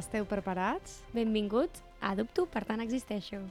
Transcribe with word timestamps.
Esteu 0.00 0.24
preparats? 0.24 1.02
Benvinguts 1.12 1.82
a 2.00 2.14
Dubto, 2.16 2.46
per 2.48 2.62
tant 2.64 2.80
existeixo. 2.80 3.42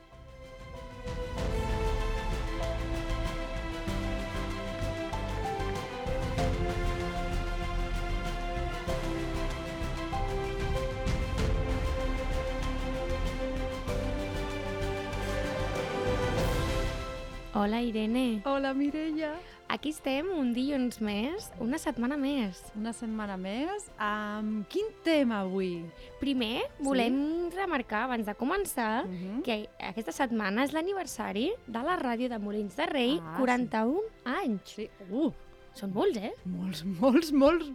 Hola, 17.53 17.83
Irene. 17.85 18.41
Hola, 18.49 18.73
Mireia. 18.73 19.35
Aquí 19.69 19.91
estem 19.93 20.25
un 20.33 20.47
dilluns 20.55 20.97
més, 21.05 21.51
una 21.61 21.77
setmana 21.77 22.15
més. 22.17 22.57
Una 22.75 22.89
setmana 22.95 23.35
més. 23.37 23.85
Amb 24.01 24.63
quin 24.71 24.87
tema 25.05 25.43
avui? 25.43 25.83
Primer, 26.17 26.63
volem 26.81 27.19
remarcar, 27.53 28.07
abans 28.07 28.25
de 28.25 28.33
començar, 28.33 29.03
Uh 29.05 29.11
-huh. 29.11 29.43
que 29.43 29.69
aquesta 29.79 30.11
setmana 30.11 30.63
és 30.63 30.71
l'aniversari 30.73 31.51
de 31.67 31.79
la 31.83 31.99
ràdio 31.99 32.29
de 32.29 32.39
Molins 32.39 32.75
de 32.75 32.85
Rei, 32.87 33.19
Ah, 33.23 33.37
41 33.37 34.01
anys. 34.25 34.61
Sí. 34.65 34.89
Uh, 35.11 35.31
Són 35.75 35.93
molts, 35.93 36.17
eh? 36.17 36.33
molts, 36.45 36.83
molts, 36.83 37.31
molts. 37.31 37.71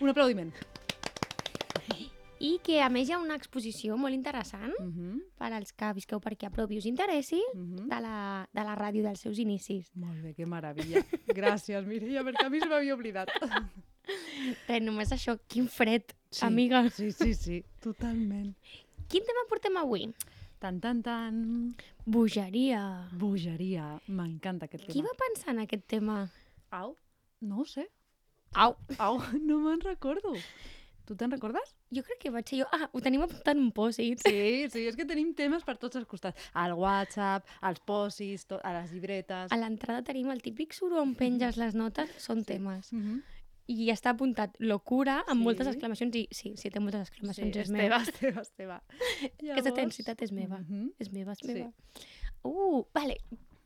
Un 0.00 0.08
aplaudiment. 0.08 0.52
I 2.40 2.58
que, 2.62 2.80
a 2.82 2.88
més, 2.90 3.08
hi 3.08 3.12
ha 3.14 3.18
una 3.22 3.36
exposició 3.36 3.96
molt 3.96 4.14
interessant 4.14 4.72
Uh 4.80 4.86
-huh. 4.86 5.20
per 5.38 5.52
als 5.52 5.72
que 5.72 5.92
visqueu 5.94 6.20
per 6.20 6.32
aquí 6.32 6.46
a 6.46 6.50
prop 6.50 6.70
i 6.72 6.78
us 6.78 6.84
interessi 6.86 7.40
Uh 7.54 7.60
-huh. 7.60 7.88
de 7.88 8.00
la, 8.00 8.48
de 8.52 8.60
la 8.64 8.74
ràdio 8.76 9.02
dels 9.02 9.20
seus 9.20 9.38
inicis. 9.38 9.90
Molt 9.94 10.22
bé, 10.22 10.34
que 10.34 10.46
meravella. 10.46 11.04
Gràcies, 11.28 11.84
Mireia, 11.86 12.22
perquè 12.22 12.44
a 12.46 12.50
mi 12.50 12.60
se 12.60 12.66
m'havia 12.68 12.94
oblidat. 12.94 13.28
Res, 14.68 14.82
només 14.82 15.10
això, 15.12 15.38
quin 15.48 15.68
fred, 15.68 16.02
Sí. 16.30 16.44
amiga. 16.44 16.90
Sí, 16.90 17.12
sí, 17.12 17.34
sí, 17.34 17.64
totalment. 17.80 18.54
Quin 19.08 19.22
tema 19.22 19.40
portem 19.48 19.76
avui? 19.76 20.12
Tan, 20.58 20.80
tan, 20.80 21.02
tan. 21.02 21.74
Bogeria. 22.06 23.08
Bogeria. 23.12 24.00
M'encanta 24.08 24.64
aquest 24.66 24.84
tema. 24.86 24.92
Qui 24.92 25.02
va 25.02 25.10
pensar 25.28 25.54
en 25.54 25.60
aquest 25.60 25.86
tema? 25.86 26.30
Au? 26.70 26.96
No 27.40 27.60
ho 27.60 27.64
sé. 27.64 27.88
Au, 28.54 28.76
Au, 28.98 29.18
no 29.40 29.58
me'n 29.60 29.80
recordo. 29.80 30.32
Tu 31.06 31.14
te'n 31.16 31.30
recordes? 31.30 31.74
jo 31.94 32.02
crec 32.02 32.18
que 32.18 32.30
vaig 32.30 32.48
ser 32.48 32.58
jo. 32.62 32.66
Ah, 32.72 32.88
ho 32.92 33.00
tenim 33.00 33.22
apuntat 33.22 33.48
en 33.54 33.58
un 33.58 33.72
pòsit. 33.72 34.22
Sí, 34.26 34.68
sí, 34.72 34.86
és 34.88 34.96
que 34.96 35.04
tenim 35.04 35.34
temes 35.34 35.62
per 35.62 35.76
tots 35.78 35.96
els 35.96 36.06
costats. 36.06 36.40
Al 36.54 36.72
WhatsApp, 36.74 37.46
als 37.60 37.78
posis, 37.84 38.46
a 38.62 38.72
les 38.80 38.90
llibretes... 38.92 39.52
A 39.52 39.56
l'entrada 39.56 40.02
tenim 40.02 40.30
el 40.30 40.40
típic 40.42 40.72
suro 40.72 41.00
on 41.02 41.14
penges 41.14 41.56
les 41.60 41.74
notes, 41.74 42.10
són 42.18 42.40
Sí. 42.40 42.46
temes. 42.54 42.92
Mm 42.92 43.02
-hmm. 43.04 43.22
I 43.66 43.88
està 43.92 44.10
apuntat 44.10 44.56
locura 44.58 45.24
amb 45.26 45.40
Sí. 45.40 45.44
moltes 45.44 45.66
exclamacions 45.66 46.14
i 46.16 46.28
sí, 46.30 46.52
sí, 46.56 46.68
té 46.70 46.80
moltes 46.80 47.00
Sí, 47.08 47.12
exclamacions, 47.12 47.56
és 47.56 47.62
és 47.62 47.70
meva. 47.70 47.98
teva, 47.98 48.02
és 48.02 48.12
teva, 48.18 48.40
és 48.42 48.50
teva. 49.38 49.52
Aquesta 49.52 49.70
intensitat 49.70 50.22
és 50.22 50.32
meva. 50.32 50.58
Mhm. 50.58 50.90
És 50.98 51.10
meva, 51.12 51.32
és 51.32 51.38
Sí. 51.38 51.52
meva. 51.52 51.72
Uh, 52.42 52.84
vale. 52.92 53.16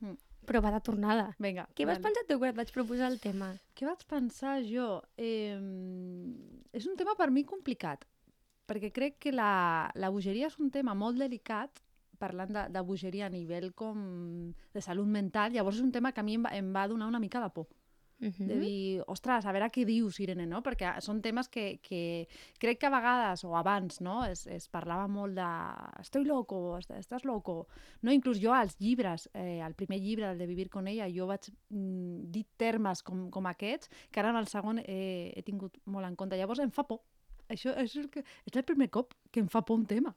Mm. 0.01 0.15
Prova 0.49 0.71
de 0.73 0.79
tornada. 0.81 1.27
Vinga. 1.37 1.67
Què 1.77 1.85
vas 1.85 1.99
dale. 1.99 2.09
pensar 2.09 2.25
tu 2.27 2.39
quan 2.41 2.53
et 2.53 2.57
vaig 2.57 2.71
proposar 2.73 3.11
el 3.13 3.19
tema? 3.21 3.51
Què 3.77 3.85
vaig 3.85 4.01
pensar 4.09 4.55
jo? 4.65 4.87
Eh, 5.17 5.57
és 6.73 6.87
un 6.89 6.97
tema 6.97 7.13
per 7.19 7.29
mi 7.33 7.45
complicat, 7.45 8.07
perquè 8.69 8.89
crec 8.95 9.19
que 9.21 9.33
la, 9.35 9.91
la 9.93 10.09
bogeria 10.13 10.49
és 10.49 10.57
un 10.57 10.73
tema 10.73 10.97
molt 10.97 11.21
delicat, 11.21 11.83
parlant 12.19 12.51
de, 12.51 12.65
de 12.73 12.81
bogeria 12.85 13.29
a 13.29 13.33
nivell 13.33 13.69
com 13.77 13.99
de 14.73 14.83
salut 14.83 15.07
mental, 15.07 15.53
llavors 15.53 15.79
és 15.79 15.85
un 15.85 15.93
tema 15.95 16.11
que 16.11 16.21
a 16.21 16.25
mi 16.27 16.35
em 16.37 16.45
va, 16.45 16.55
em 16.57 16.73
va 16.75 16.87
donar 16.91 17.07
una 17.07 17.21
mica 17.21 17.41
de 17.45 17.49
por. 17.53 17.69
Uh 18.21 18.27
-huh. 18.27 18.47
de 18.47 18.59
dir, 18.59 19.03
ostres, 19.07 19.45
a 19.45 19.51
veure 19.53 19.69
què 19.71 19.85
dius, 19.85 20.19
Irene, 20.19 20.45
no? 20.45 20.61
Perquè 20.61 20.99
són 21.01 21.21
temes 21.21 21.47
que, 21.47 21.79
que 21.81 22.27
crec 22.59 22.77
que 22.79 22.87
a 22.87 22.89
vegades, 22.89 23.43
o 23.45 23.55
abans, 23.55 24.01
no? 24.01 24.25
Es, 24.25 24.45
es 24.47 24.67
parlava 24.67 25.07
molt 25.07 25.35
de 25.35 26.01
estoy 26.01 26.25
loco, 26.25 26.77
est- 26.77 26.91
estàs 26.91 27.23
loco. 27.23 27.67
No? 28.01 28.11
Inclús 28.11 28.39
jo 28.41 28.53
als 28.53 28.75
llibres, 28.79 29.29
eh, 29.33 29.61
el 29.65 29.73
primer 29.73 29.99
llibre, 30.01 30.31
el 30.31 30.37
de 30.37 30.47
Vivir 30.47 30.69
con 30.69 30.87
ella, 30.87 31.07
jo 31.09 31.27
vaig 31.27 31.49
mm, 31.69 32.31
dir 32.31 32.45
termes 32.57 33.01
com, 33.03 33.29
com 33.29 33.45
aquests, 33.47 33.89
que 34.11 34.19
ara 34.19 34.29
en 34.31 34.35
el 34.35 34.47
segon 34.47 34.79
eh, 34.85 35.31
he 35.35 35.41
tingut 35.43 35.77
molt 35.85 36.05
en 36.05 36.15
compte. 36.15 36.35
Llavors 36.35 36.59
em 36.59 36.71
fa 36.71 36.83
por. 36.83 36.99
Això, 37.47 37.71
això 37.73 37.83
és, 37.83 37.95
el 38.05 38.09
que, 38.09 38.19
és 38.45 38.55
el 38.55 38.63
primer 38.63 38.89
cop 38.89 39.13
que 39.31 39.39
em 39.39 39.47
fa 39.47 39.61
por 39.63 39.77
un 39.79 39.85
tema. 39.85 40.13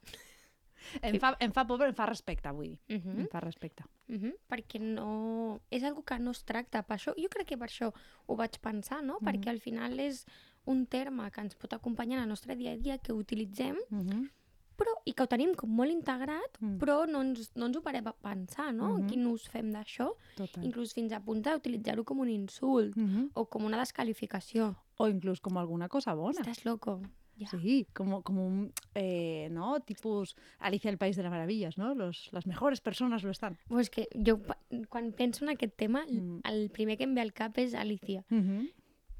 Em 1.01 1.19
fa, 1.19 1.35
em 1.39 1.51
fa 1.51 1.65
por, 1.65 1.77
però 1.79 1.87
em 1.89 1.95
fa 1.95 2.05
respecte, 2.05 2.49
vull 2.51 2.69
dir. 2.69 2.79
Uh 2.89 2.95
-huh. 3.01 3.19
Em 3.21 3.27
fa 3.27 3.39
respecte. 3.39 3.83
Uh 4.09 4.15
-huh. 4.15 4.33
Perquè 4.49 4.79
no... 4.79 5.61
És 5.71 5.83
algo 5.83 6.03
que 6.03 6.19
no 6.19 6.31
es 6.31 6.43
tracta. 6.43 6.83
Per 6.83 6.97
això, 6.97 7.13
jo 7.15 7.29
crec 7.29 7.47
que 7.47 7.57
per 7.57 7.67
això 7.69 7.93
ho 8.27 8.35
vaig 8.35 8.57
pensar, 8.59 9.03
no? 9.03 9.17
Mhm. 9.19 9.27
Perquè 9.27 9.49
al 9.49 9.59
final 9.59 9.99
és 9.99 10.25
un 10.65 10.85
terme 10.85 11.29
que 11.31 11.41
ens 11.41 11.55
pot 11.55 11.73
acompanyar 11.73 12.17
en 12.17 12.23
el 12.23 12.29
nostre 12.29 12.55
dia 12.55 12.71
a 12.71 12.77
dia, 12.77 12.97
que 12.97 13.11
utilitzem, 13.13 13.75
Uh 13.91 13.97
-huh. 13.99 14.29
però, 14.77 14.89
i 15.05 15.13
que 15.13 15.23
ho 15.23 15.27
tenim 15.27 15.53
com 15.55 15.69
molt 15.69 15.91
integrat, 15.91 16.57
Mm. 16.59 16.77
però 16.79 17.07
no 17.07 17.21
ens, 17.21 17.51
no 17.55 17.65
ens 17.67 17.77
ho 17.77 17.81
parem 17.81 18.07
a 18.07 18.13
pensar, 18.13 18.73
no? 18.73 18.97
Mhm. 18.97 19.07
Quin 19.07 19.25
ús 19.27 19.47
fem 19.49 19.71
d'això, 19.71 20.15
inclús 20.63 20.93
fins 20.93 21.11
a 21.13 21.19
punt 21.19 21.41
d'utilitzar-ho 21.43 22.03
com 22.03 22.19
un 22.19 22.29
insult 22.29 22.95
Uh 22.97 23.03
-huh. 23.03 23.29
o 23.33 23.45
com 23.45 23.65
una 23.65 23.77
descalificació. 23.77 24.75
O 24.97 25.07
inclús 25.07 25.39
com 25.41 25.57
alguna 25.57 25.87
cosa 25.89 26.13
bona. 26.15 26.39
Estàs 26.41 26.65
loco. 26.65 27.01
Ja. 27.39 27.47
Sí, 27.49 27.87
como, 27.93 28.21
como 28.21 28.45
un, 28.45 28.71
eh, 28.95 29.49
¿no? 29.51 29.79
Tipus 29.81 30.35
Alicia 30.59 30.89
el 30.91 30.97
País 30.97 31.15
de 31.15 31.23
las 31.23 31.31
Maravillas, 31.31 31.77
¿no? 31.77 31.95
Los, 31.95 32.29
las 32.31 32.45
mejores 32.45 32.79
personas 32.79 33.23
lo 33.23 33.31
están. 33.31 33.57
Pues 33.67 33.89
que 33.89 34.07
jo, 34.13 34.37
pa- 34.39 34.59
quan 34.89 35.11
penso 35.13 35.43
en 35.45 35.49
aquest 35.51 35.75
tema, 35.75 36.05
Mm. 36.07 36.41
el 36.45 36.69
primer 36.69 36.97
que 36.97 37.03
em 37.05 37.15
ve 37.15 37.21
al 37.21 37.33
cap 37.33 37.57
és 37.57 37.73
Alicia, 37.73 38.23
Uh 38.29 38.67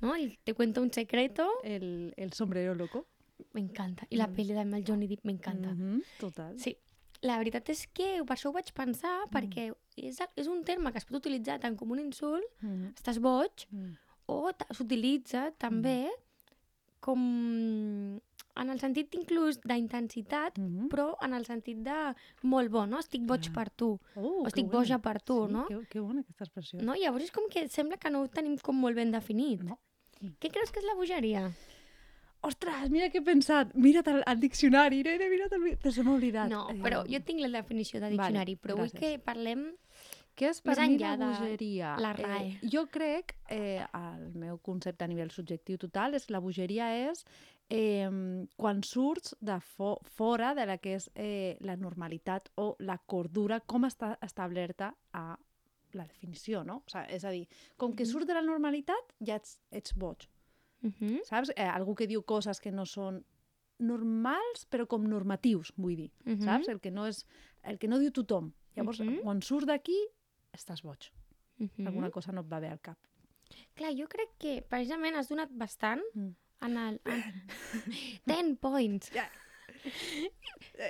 no? 0.01 0.15
El 0.15 0.37
te 0.43 0.53
cuento 0.53 0.81
un 0.81 0.91
secreto, 0.91 1.47
el, 1.63 2.13
el 2.17 2.33
sombrero 2.33 2.75
loco. 2.75 3.07
m'encanta. 3.53 4.05
I 4.09 4.15
la 4.17 4.27
Mm. 4.27 4.35
pel·li 4.35 4.57
amb 4.59 4.73
el 4.75 4.83
Johnny 4.85 5.07
Depp 5.07 5.25
m'encanta. 5.25 5.73
Mhm, 5.73 6.01
Total. 6.19 6.57
Sí, 6.59 6.77
la 7.21 7.37
veritat 7.37 7.67
és 7.69 7.87
que 7.87 8.23
per 8.25 8.37
això 8.37 8.49
ho 8.49 8.53
vaig 8.53 8.71
pensar, 8.73 9.25
Mm. 9.27 9.31
perquè 9.33 9.73
és, 9.97 10.19
és 10.35 10.47
un 10.47 10.63
terme 10.63 10.91
que 10.91 10.97
es 10.99 11.05
pot 11.05 11.17
utilitzar 11.17 11.59
tant 11.59 11.75
com 11.75 11.91
un 11.91 11.99
insult, 11.99 12.43
Mhm, 12.61 12.93
estàs 12.95 13.19
boig, 13.19 13.65
mm. 13.71 13.97
o 14.27 14.51
s'utilitza 14.71 15.51
també 15.57 16.09
com 17.03 17.19
en 18.55 18.69
el 18.69 18.79
sentit 18.79 19.13
inclús 19.17 19.59
d'intensitat, 19.65 20.57
Mhm. 20.59 20.87
però 20.89 21.15
en 21.25 21.33
el 21.33 21.45
sentit 21.45 21.77
de 21.83 22.15
molt 22.43 22.71
bo, 22.71 22.85
no? 22.87 22.99
Estic 22.99 23.25
boig 23.25 23.47
Ah. 23.49 23.53
per 23.53 23.69
tu, 23.71 23.99
Oh, 24.15 24.43
o 24.43 24.47
estic 24.47 24.65
bona. 24.67 24.77
boja 24.79 24.99
per 24.99 25.21
tu, 25.21 25.47
sí, 25.47 25.53
no? 25.53 25.65
Que, 25.67 25.79
que 25.89 25.99
bona 25.99 26.21
aquesta 26.21 26.43
expressió. 26.45 26.79
no? 26.81 26.93
Llavors 26.95 27.25
és 27.25 27.31
com 27.31 27.49
que 27.49 27.67
sembla 27.67 27.97
que 27.97 28.09
no 28.11 28.21
ho 28.21 28.27
tenim 28.29 28.57
com 28.57 28.75
molt 28.79 28.95
ben 28.95 29.11
definit. 29.11 29.61
No. 29.63 29.79
Què 30.39 30.49
creus 30.51 30.71
que 30.71 30.79
és 30.79 30.85
la 30.85 30.95
bogeria? 30.95 31.51
Ostres, 32.45 32.89
mira 32.91 33.07
què 33.09 33.19
he 33.21 33.21
pensat. 33.21 33.73
Mira't 33.73 34.07
el, 34.07 34.23
el 34.27 34.39
diccionari, 34.39 34.99
Irene, 34.99 35.29
mira't 35.29 35.53
el... 35.53 35.77
Però 35.79 35.91
se 35.91 36.03
m'ha 36.03 36.13
oblidat. 36.13 36.49
No, 36.49 36.67
però 36.83 37.05
jo 37.07 37.19
tinc 37.23 37.39
la 37.39 37.47
definició 37.61 37.99
de 38.01 38.05
vale, 38.09 38.17
diccionari, 38.17 38.55
però 38.57 38.75
vull 38.77 38.89
gràcies. 38.89 38.99
que 38.99 39.19
parlem 39.19 39.73
Què 40.35 40.49
és 40.49 40.61
per 40.61 40.73
més 40.79 40.89
mi 40.89 40.97
la 40.97 41.15
bogeria? 41.17 41.95
la 42.01 42.13
RAE. 42.17 42.47
Eh, 42.63 42.69
jo 42.73 42.87
crec, 42.89 43.35
eh, 43.49 43.85
el 43.93 44.31
meu 44.33 44.57
concepte 44.57 45.03
a 45.05 45.07
nivell 45.07 45.29
subjectiu 45.31 45.77
total, 45.77 46.15
és 46.17 46.29
la 46.33 46.39
bogeria 46.39 46.87
és 47.09 47.23
eh, 47.69 48.09
quan 48.57 48.81
surts 48.83 49.35
de 49.39 49.59
fo 49.59 49.99
fora 50.15 50.53
de 50.55 50.65
la 50.65 50.77
que 50.77 50.95
és 50.95 51.09
eh, 51.15 51.57
la 51.61 51.75
normalitat 51.75 52.49
o 52.57 52.75
la 52.79 52.97
cordura, 52.97 53.59
com 53.59 53.85
està 53.85 54.17
establerta 54.21 54.95
a 55.13 55.37
la 55.93 56.05
definició, 56.07 56.63
no? 56.63 56.81
O 56.81 56.89
sigui, 56.89 57.13
és 57.13 57.23
a 57.23 57.29
dir, 57.29 57.47
com 57.77 57.93
que 57.93 58.05
surts 58.05 58.25
de 58.25 58.33
la 58.33 58.41
normalitat, 58.41 59.13
ja 59.21 59.35
ets, 59.35 59.59
ets 59.69 59.93
boig, 59.93 60.25
uh 60.81 60.89
-huh. 60.89 61.19
saps? 61.25 61.51
Eh, 61.55 61.69
algú 61.69 61.93
que 61.93 62.07
diu 62.07 62.23
coses 62.23 62.59
que 62.59 62.71
no 62.71 62.85
són 62.85 63.23
normals, 63.79 64.65
però 64.69 64.87
com 64.87 65.03
normatius, 65.07 65.73
vull 65.77 65.95
dir, 65.95 66.11
Mhm. 66.25 66.41
saps? 66.43 66.67
El 66.69 66.79
que 66.79 66.91
no 66.91 67.05
és 67.05 67.25
el 67.63 67.77
que 67.77 67.87
no 67.87 67.99
diu 67.99 68.11
tothom. 68.11 68.51
Llavors, 68.75 68.99
Mhm. 68.99 69.21
quan 69.21 69.41
surts 69.41 69.67
d'aquí, 69.67 69.97
estàs 70.53 70.81
boig. 70.83 71.11
uh 71.59 71.67
-huh. 71.67 71.87
Alguna 71.87 72.09
cosa 72.11 72.31
no 72.31 72.41
et 72.41 72.47
va 72.51 72.59
bé 72.59 72.69
al 72.69 72.79
cap. 72.81 72.97
Clar, 73.75 73.91
jo 73.95 74.07
crec 74.07 74.29
que 74.39 74.61
precisament 74.61 75.15
has 75.15 75.29
donat 75.29 75.49
bastant 75.51 76.01
Mm. 76.13 76.35
en 76.61 76.77
el... 76.77 77.01
En... 77.05 77.23
10 78.25 78.57
points. 78.59 79.11
Ja. 79.13 79.29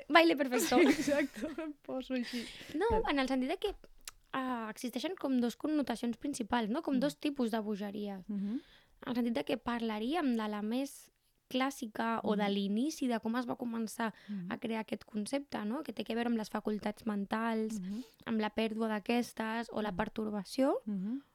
Baile 0.09 0.35
perfecto. 0.35 0.79
exacte, 0.79 1.47
em 1.57 1.73
poso 1.85 2.13
així. 2.13 2.45
No, 2.75 3.03
en 3.09 3.19
el 3.19 3.27
sentit 3.27 3.49
de 3.49 3.57
que 3.57 3.71
uh, 3.73 4.69
existeixen 4.69 5.15
com 5.19 5.39
dos 5.41 5.55
connotacions 5.59 6.17
principals, 6.17 6.69
no? 6.69 6.81
Com 6.81 6.95
Mm. 6.95 6.99
dos 6.99 7.17
tipus 7.19 7.51
de 7.51 7.59
bogeria. 7.59 8.23
Mm 8.27 8.37
-hmm. 8.39 8.61
En 9.05 9.09
el 9.09 9.15
sentit 9.15 9.33
de 9.35 9.43
que 9.43 9.57
parlaríem 9.57 10.35
de 10.37 10.47
la 10.47 10.61
més 10.61 11.11
clàssica 11.53 12.19
o 12.23 12.35
de 12.35 12.43
Mhm. 12.47 12.53
l'inici 12.55 13.07
de 13.07 13.19
com 13.19 13.35
es 13.37 13.45
va 13.45 13.55
començar 13.55 14.11
a 14.49 14.57
crear 14.57 14.81
aquest 14.81 15.05
concepte, 15.05 15.63
no? 15.65 15.83
que 15.83 15.93
té 15.93 16.01
a 16.03 16.15
veure 16.15 16.27
amb 16.31 16.37
les 16.37 16.49
facultats 16.49 17.05
mentals, 17.05 17.79
amb 18.25 18.39
la 18.41 18.49
pèrdua 18.49 18.87
d'aquestes 18.89 19.69
o 19.71 19.81
la 19.81 19.91
Mm. 19.91 19.95
pertorbació, 19.97 20.73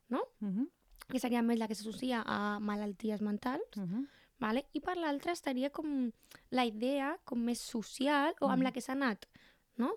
no? 0.09 0.21
Mm 0.41 0.51
-hmm. 0.55 0.69
que 1.09 1.19
seria 1.19 1.41
més 1.43 1.59
la 1.59 1.67
que 1.69 1.75
s'associa 1.75 2.23
a 2.27 2.59
malalties 2.61 3.21
mentals, 3.23 3.63
vale? 4.39 4.67
i 4.75 4.81
per 4.81 4.97
l'altra 4.97 5.33
estaria 5.33 5.71
com 5.71 6.11
la 6.51 6.65
idea 6.67 7.17
com 7.25 7.39
més 7.43 7.59
social 7.61 8.35
o 8.41 8.47
amb 8.49 8.59
Mhm. 8.59 8.63
la 8.65 8.73
que 8.73 8.81
s'ha 8.81 8.93
anat, 8.93 9.27
no? 9.77 9.95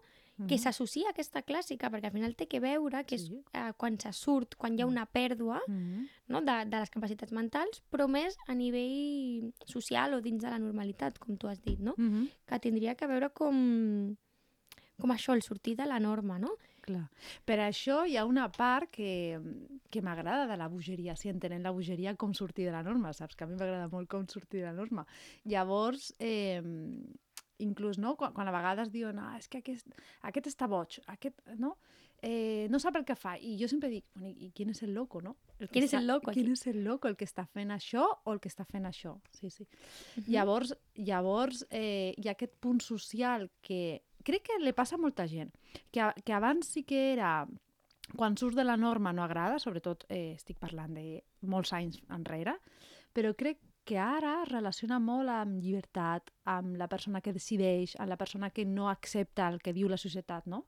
Que 0.47 0.57
s'associa 0.57 1.07
a 1.07 1.11
aquesta 1.11 1.43
clàssica, 1.43 1.91
perquè 1.91 2.05
al 2.09 2.11
final 2.15 2.35
té 2.35 2.47
que 2.47 2.59
veure 2.59 3.03
que 3.05 3.13
és 3.15 3.27
Sí. 3.27 3.43
eh, 3.53 3.73
quan 3.77 3.99
se 3.99 4.11
surt, 4.11 4.55
quan 4.55 4.73
hi 4.77 4.81
ha 4.81 4.87
una 4.87 5.05
pèrdua 5.05 5.61
Mhm. 5.67 6.07
no? 6.29 6.41
de, 6.41 6.65
de 6.65 6.79
les 6.79 6.89
capacitats 6.89 7.31
mentals, 7.31 7.83
però 7.91 8.07
més 8.07 8.35
a 8.47 8.55
nivell 8.55 9.53
social 9.65 10.13
o 10.15 10.21
dins 10.21 10.41
de 10.41 10.49
la 10.49 10.57
normalitat, 10.57 11.19
com 11.19 11.37
tu 11.37 11.47
has 11.47 11.61
dit, 11.61 11.79
no? 11.79 11.93
Mhm. 11.97 12.27
que 12.47 12.59
tindria 12.59 12.95
que 12.95 13.05
veure 13.07 13.29
com, 13.29 14.15
com 14.99 15.09
això, 15.11 15.33
el 15.33 15.41
sortir 15.43 15.75
de 15.75 15.85
la 15.85 15.99
norma, 15.99 16.39
no? 16.39 16.55
Clar. 16.81 17.11
Per 17.45 17.59
això 17.59 18.07
hi 18.09 18.17
ha 18.17 18.25
una 18.25 18.51
part 18.51 18.89
que, 18.89 19.39
que 19.91 20.01
m'agrada 20.01 20.47
de 20.47 20.57
la 20.57 20.67
bogeria, 20.67 21.15
si 21.15 21.29
entenem 21.29 21.61
la 21.61 21.69
bogeria 21.69 22.15
com 22.15 22.33
sortir 22.33 22.65
de 22.65 22.71
la 22.71 22.81
norma, 22.81 23.13
saps? 23.13 23.35
Que 23.35 23.43
a 23.43 23.47
mi 23.47 23.55
m'agrada 23.55 23.87
molt 23.87 24.09
com 24.09 24.25
sortir 24.27 24.61
de 24.61 24.65
la 24.65 24.73
norma. 24.73 25.05
Llavors, 25.45 26.15
eh, 26.17 26.59
inclús, 27.63 27.99
no? 28.01 28.15
Quan, 28.19 28.33
quan 28.35 28.49
a 28.49 28.53
vegades 28.55 28.91
diuen 28.93 29.19
ah, 29.21 29.35
és 29.39 29.47
que 29.51 29.61
aquest, 29.61 29.87
aquest 30.27 30.51
està 30.51 30.67
boig, 30.71 30.99
aquest, 31.11 31.39
no? 31.61 31.75
Eh, 32.21 32.67
no 32.69 32.77
sap 32.77 32.99
el 32.99 33.05
que 33.05 33.15
fa. 33.17 33.33
I 33.41 33.55
jo 33.57 33.67
sempre 33.71 33.89
dic, 33.89 34.05
bueno, 34.13 34.35
i, 34.37 34.51
quin 34.53 34.69
és 34.69 34.83
el 34.85 34.93
loco, 34.93 35.23
no? 35.25 35.35
El 35.57 35.67
que 35.67 35.79
Quin 35.79 35.87
és 35.87 35.95
el 35.97 36.05
loco 36.05 36.29
Quin 36.29 36.51
aquí? 36.51 36.53
és 36.53 36.67
el 36.69 36.83
loco? 36.85 37.09
El 37.09 37.17
que 37.17 37.25
està 37.25 37.47
fent 37.49 37.73
això 37.73 38.05
o 38.05 38.35
el 38.35 38.39
que 38.43 38.51
està 38.51 38.65
fent 38.69 38.85
això? 38.85 39.15
Sí, 39.33 39.49
sí. 39.49 39.65
Mhm. 40.17 40.27
Llavors, 40.29 40.75
llavors 40.95 41.65
eh, 41.69 42.13
hi 42.17 42.29
ha 42.29 42.35
aquest 42.37 42.53
punt 42.61 42.81
social 42.85 43.49
que 43.61 44.03
crec 44.23 44.45
que 44.51 44.59
li 44.61 44.73
passa 44.77 44.99
a 44.99 45.01
molta 45.01 45.25
gent, 45.27 45.49
que, 45.89 46.11
que 46.23 46.33
abans 46.33 46.69
sí 46.69 46.83
que 46.85 47.11
era 47.13 47.47
quan 48.15 48.37
surts 48.37 48.57
de 48.57 48.65
la 48.65 48.77
norma 48.77 49.13
no 49.13 49.23
agrada, 49.23 49.59
sobretot 49.59 50.05
eh, 50.09 50.35
estic 50.35 50.59
parlant 50.59 50.93
de 50.93 51.23
molts 51.41 51.73
anys 51.73 52.01
enrere, 52.11 52.57
però 53.15 53.33
crec 53.37 53.59
que 53.83 53.97
ara 53.97 54.43
es 54.43 54.49
relaciona 54.49 54.99
molt 54.99 55.29
amb 55.29 55.61
llibertat, 55.61 56.29
amb 56.45 56.77
la 56.77 56.87
persona 56.87 57.21
que 57.21 57.33
decideix, 57.33 57.95
amb 57.99 58.09
la 58.09 58.17
persona 58.17 58.49
que 58.51 58.65
no 58.65 58.89
accepta 58.89 59.47
el 59.49 59.59
que 59.61 59.73
diu 59.73 59.89
la 59.89 59.97
societat, 59.97 60.45
no? 60.45 60.65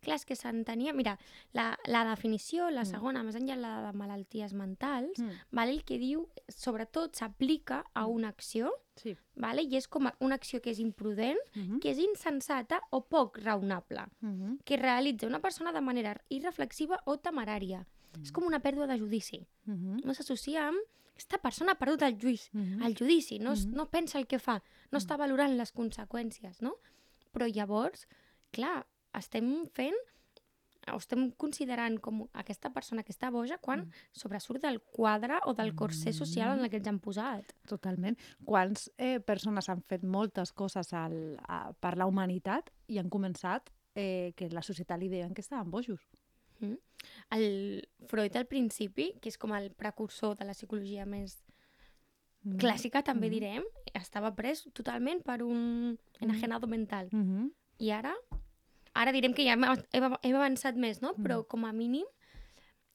Clar, 0.00 0.16
és 0.16 0.24
que 0.24 0.36
s'entenia... 0.36 0.92
Mira, 0.92 1.18
la, 1.52 1.78
la 1.86 2.04
definició, 2.04 2.70
la 2.70 2.82
Mm. 2.82 2.90
segona, 2.90 3.22
més 3.22 3.36
enllà 3.36 3.56
la 3.56 3.72
de 3.86 3.92
malalties 3.96 4.52
mentals, 4.52 5.18
Mm. 5.18 5.30
vale, 5.52 5.72
el 5.72 5.84
que 5.84 5.98
diu, 5.98 6.26
sobretot, 6.48 7.14
s'aplica 7.16 7.84
a 7.94 8.06
Mm. 8.06 8.10
una 8.10 8.28
acció, 8.28 8.72
Sí. 8.96 9.16
vale, 9.36 9.62
i 9.62 9.76
és 9.76 9.88
com 9.88 10.10
una 10.20 10.34
acció 10.34 10.60
que 10.60 10.70
és 10.70 10.78
imprudent, 10.78 11.38
Uh 11.56 11.62
-huh. 11.62 11.80
que 11.80 11.90
és 11.90 11.98
insensata 11.98 12.82
o 12.90 13.06
poc 13.08 13.38
raonable, 13.38 14.04
Uh 14.22 14.28
-huh. 14.28 14.58
que 14.64 14.76
realitza 14.76 15.26
una 15.26 15.40
persona 15.40 15.72
de 15.72 15.80
manera 15.80 16.20
irreflexiva 16.28 17.00
o 17.06 17.16
temerària. 17.18 17.86
Mm. 18.18 18.22
És 18.22 18.32
com 18.32 18.44
una 18.44 18.60
pèrdua 18.60 18.86
de 18.86 18.98
judici. 18.98 19.46
Uh 19.66 19.72
-huh. 19.74 20.04
No 20.04 20.12
s'associa 20.14 20.68
amb 20.68 20.78
aquesta 21.20 21.38
persona 21.42 21.72
ha 21.72 21.78
perdut 21.78 22.02
el 22.02 22.16
juís, 22.20 22.48
Uh 22.54 22.58
-huh. 22.60 22.86
el 22.86 22.96
judici, 22.96 23.38
no, 23.38 23.52
es- 23.52 23.66
Mhm. 23.66 23.74
no 23.76 23.90
pensa 23.90 24.18
el 24.18 24.26
que 24.26 24.38
fa, 24.38 24.62
no 24.90 24.98
està 24.98 25.16
valorant 25.18 25.52
les 25.56 25.72
conseqüències, 25.74 26.60
no? 26.62 26.76
Però 27.32 27.46
llavors, 27.46 28.08
clar, 28.50 28.86
estem 29.14 29.66
fent 29.72 29.94
o 30.92 30.96
estem 30.96 31.30
considerant 31.32 32.00
com 32.00 32.26
aquesta 32.32 32.70
persona 32.70 33.02
que 33.04 33.12
està 33.12 33.30
boja 33.30 33.58
quan 33.58 33.80
Mm. 33.86 33.90
sobresurt 34.12 34.62
del 34.62 34.80
quadre 34.80 35.38
o 35.44 35.52
del 35.54 35.74
corser 35.74 36.12
social 36.14 36.58
en 36.58 36.64
el 36.64 36.70
que 36.70 36.78
ens 36.78 36.88
han 36.88 36.98
posat. 36.98 37.52
Totalment. 37.68 38.16
Quants 38.44 38.90
eh, 38.96 39.20
persones 39.20 39.68
han 39.68 39.82
fet 39.82 40.02
moltes 40.02 40.52
coses 40.52 40.92
al, 40.94 41.38
a, 41.46 41.72
per 41.78 41.96
la 41.96 42.06
humanitat 42.06 42.70
i 42.88 42.98
han 42.98 43.10
començat 43.10 43.70
eh, 43.94 44.32
que 44.36 44.48
la 44.48 44.62
societat 44.62 44.98
li 44.98 45.08
deien 45.08 45.34
que 45.34 45.42
estaven 45.42 45.70
bojos. 45.70 46.00
El 47.30 47.88
Freud 48.08 48.36
al 48.36 48.46
principi, 48.46 49.14
que 49.20 49.28
és 49.28 49.38
com 49.38 49.52
el 49.56 49.70
precursor 49.72 50.36
de 50.36 50.44
la 50.44 50.52
psicologia 50.52 51.06
més 51.06 51.38
Mm. 52.42 52.56
clàssica, 52.56 53.02
també 53.04 53.26
Mhm. 53.26 53.32
direm, 53.32 53.64
estava 53.94 54.34
pres 54.34 54.62
totalment 54.72 55.22
per 55.22 55.42
un 55.42 55.98
enajenado 56.20 56.66
mental. 56.66 57.08
Mm 57.12 57.22
-hmm. 57.24 57.50
I 57.78 57.90
ara, 57.90 58.14
ara 58.94 59.12
direm 59.12 59.34
que 59.34 59.44
ja 59.44 59.52
hem, 59.52 59.64
hem 60.22 60.34
avançat 60.36 60.74
més, 60.74 61.02
no? 61.02 61.12
Mm. 61.16 61.22
Però 61.22 61.46
com 61.46 61.64
a 61.66 61.72
mínim, 61.72 62.06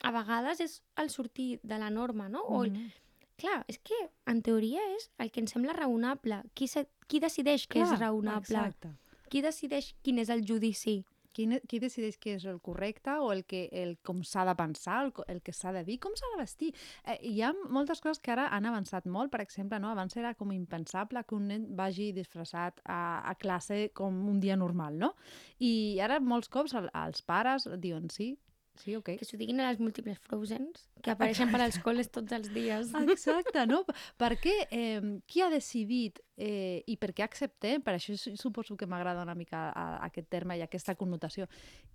a 0.02 0.12
vegades 0.12 0.60
és 0.62 0.82
el 0.98 1.10
sortir 1.10 1.60
de 1.64 1.78
la 1.78 1.90
norma, 1.90 2.28
no? 2.28 2.42
O, 2.42 2.64
el- 2.64 2.92
clar, 3.38 3.66
és 3.68 3.78
que 3.80 3.94
en 4.26 4.42
teoria 4.42 4.80
és 4.96 5.12
el 5.20 5.30
que 5.32 5.42
ens 5.42 5.52
sembla 5.52 5.74
raonable. 5.74 6.42
Qui, 6.56 6.68
se, 6.68 6.88
qui 7.08 7.20
decideix 7.20 7.68
què 7.68 7.82
és 7.84 8.00
raonable? 8.00 8.58
Exacte. 8.58 8.90
Qui 9.30 9.42
decideix 9.42 9.94
quin 10.02 10.18
és 10.20 10.30
el 10.30 10.44
judici? 10.44 11.06
Qui, 11.36 11.48
qui 11.68 11.80
decideix 11.84 12.16
què 12.22 12.38
és 12.38 12.46
el 12.48 12.62
correcte 12.64 13.18
o 13.20 13.32
el, 13.34 13.44
que, 13.50 13.66
el 13.76 13.98
com 14.08 14.22
s'ha 14.24 14.46
de 14.48 14.56
pensar, 14.56 15.02
el, 15.06 15.12
el 15.34 15.42
que 15.44 15.54
s'ha 15.56 15.74
de 15.76 15.84
dir, 15.88 15.98
com 16.04 16.16
s'ha 16.16 16.30
de 16.32 16.40
vestir? 16.40 16.72
Eh, 17.04 17.18
hi 17.32 17.42
ha 17.44 17.52
moltes 17.68 18.00
coses 18.04 18.22
que 18.24 18.32
ara 18.32 18.48
han 18.56 18.70
avançat 18.70 19.10
molt. 19.12 19.34
Per 19.34 19.42
exemple, 19.44 19.80
no? 19.84 19.92
abans 19.92 20.16
era 20.16 20.34
com 20.40 20.54
impensable 20.56 21.26
que 21.28 21.36
un 21.36 21.50
nen 21.52 21.68
vagi 21.76 22.12
disfressat 22.16 22.80
a, 22.86 23.02
a 23.28 23.36
classe 23.36 23.90
com 23.98 24.24
un 24.32 24.40
dia 24.40 24.56
normal, 24.56 24.96
no? 25.02 25.14
I 25.60 26.00
ara 26.04 26.22
molts 26.24 26.52
cops 26.52 26.76
el, 26.80 26.90
els 26.96 27.22
pares 27.26 27.68
diuen 27.84 28.08
sí, 28.14 28.34
sí, 28.76 28.96
ok. 28.96 29.12
Que 29.20 29.26
s'ho 29.26 29.38
diguin 29.38 29.60
a 29.62 29.70
les 29.72 29.80
múltiples 29.80 30.18
Frozens, 30.20 30.90
que 31.02 31.12
apareixen 31.12 31.52
per 31.52 31.62
als 31.62 31.78
col·les 31.80 32.10
tots 32.12 32.32
els 32.32 32.50
dies. 32.54 32.92
Exacte, 33.10 33.66
no? 33.68 33.84
Per 34.22 34.34
què, 34.42 34.68
eh, 34.72 35.02
qui 35.28 35.42
ha 35.42 35.50
decidit 35.50 36.20
eh, 36.38 36.84
i 36.88 36.98
per 36.98 37.14
què 37.14 37.24
acceptem, 37.24 37.82
per 37.82 37.94
això 37.96 38.16
su- 38.18 38.36
suposo 38.38 38.76
que 38.78 38.86
m'agrada 38.88 39.22
una 39.24 39.36
mica 39.36 39.70
a, 39.72 39.86
a 39.98 40.06
aquest 40.06 40.30
terme 40.30 40.58
i 40.58 40.62
aquesta 40.62 40.96
connotació, 40.96 41.48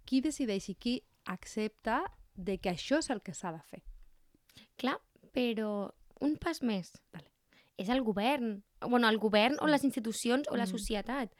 qui 0.05 0.21
decideix 0.21 0.69
i 0.71 0.75
qui 0.75 1.03
accepta 1.27 2.03
de 2.35 2.59
que 2.59 2.71
això 2.71 2.99
és 2.99 3.11
el 3.11 3.21
que 3.23 3.35
s'ha 3.35 3.53
de 3.53 3.61
fer? 3.69 3.83
Clar, 4.81 4.99
però 5.33 5.91
un 6.21 6.37
pas 6.37 6.62
més. 6.62 6.93
Vale. 7.12 7.26
És 7.76 7.88
el 7.88 8.03
govern. 8.03 8.62
bueno, 8.88 9.09
el 9.09 9.19
govern 9.19 9.56
o 9.61 9.67
les 9.67 9.85
institucions 9.85 10.49
o 10.49 10.56
la 10.56 10.65
Mm. 10.65 10.71
societat. 10.71 11.35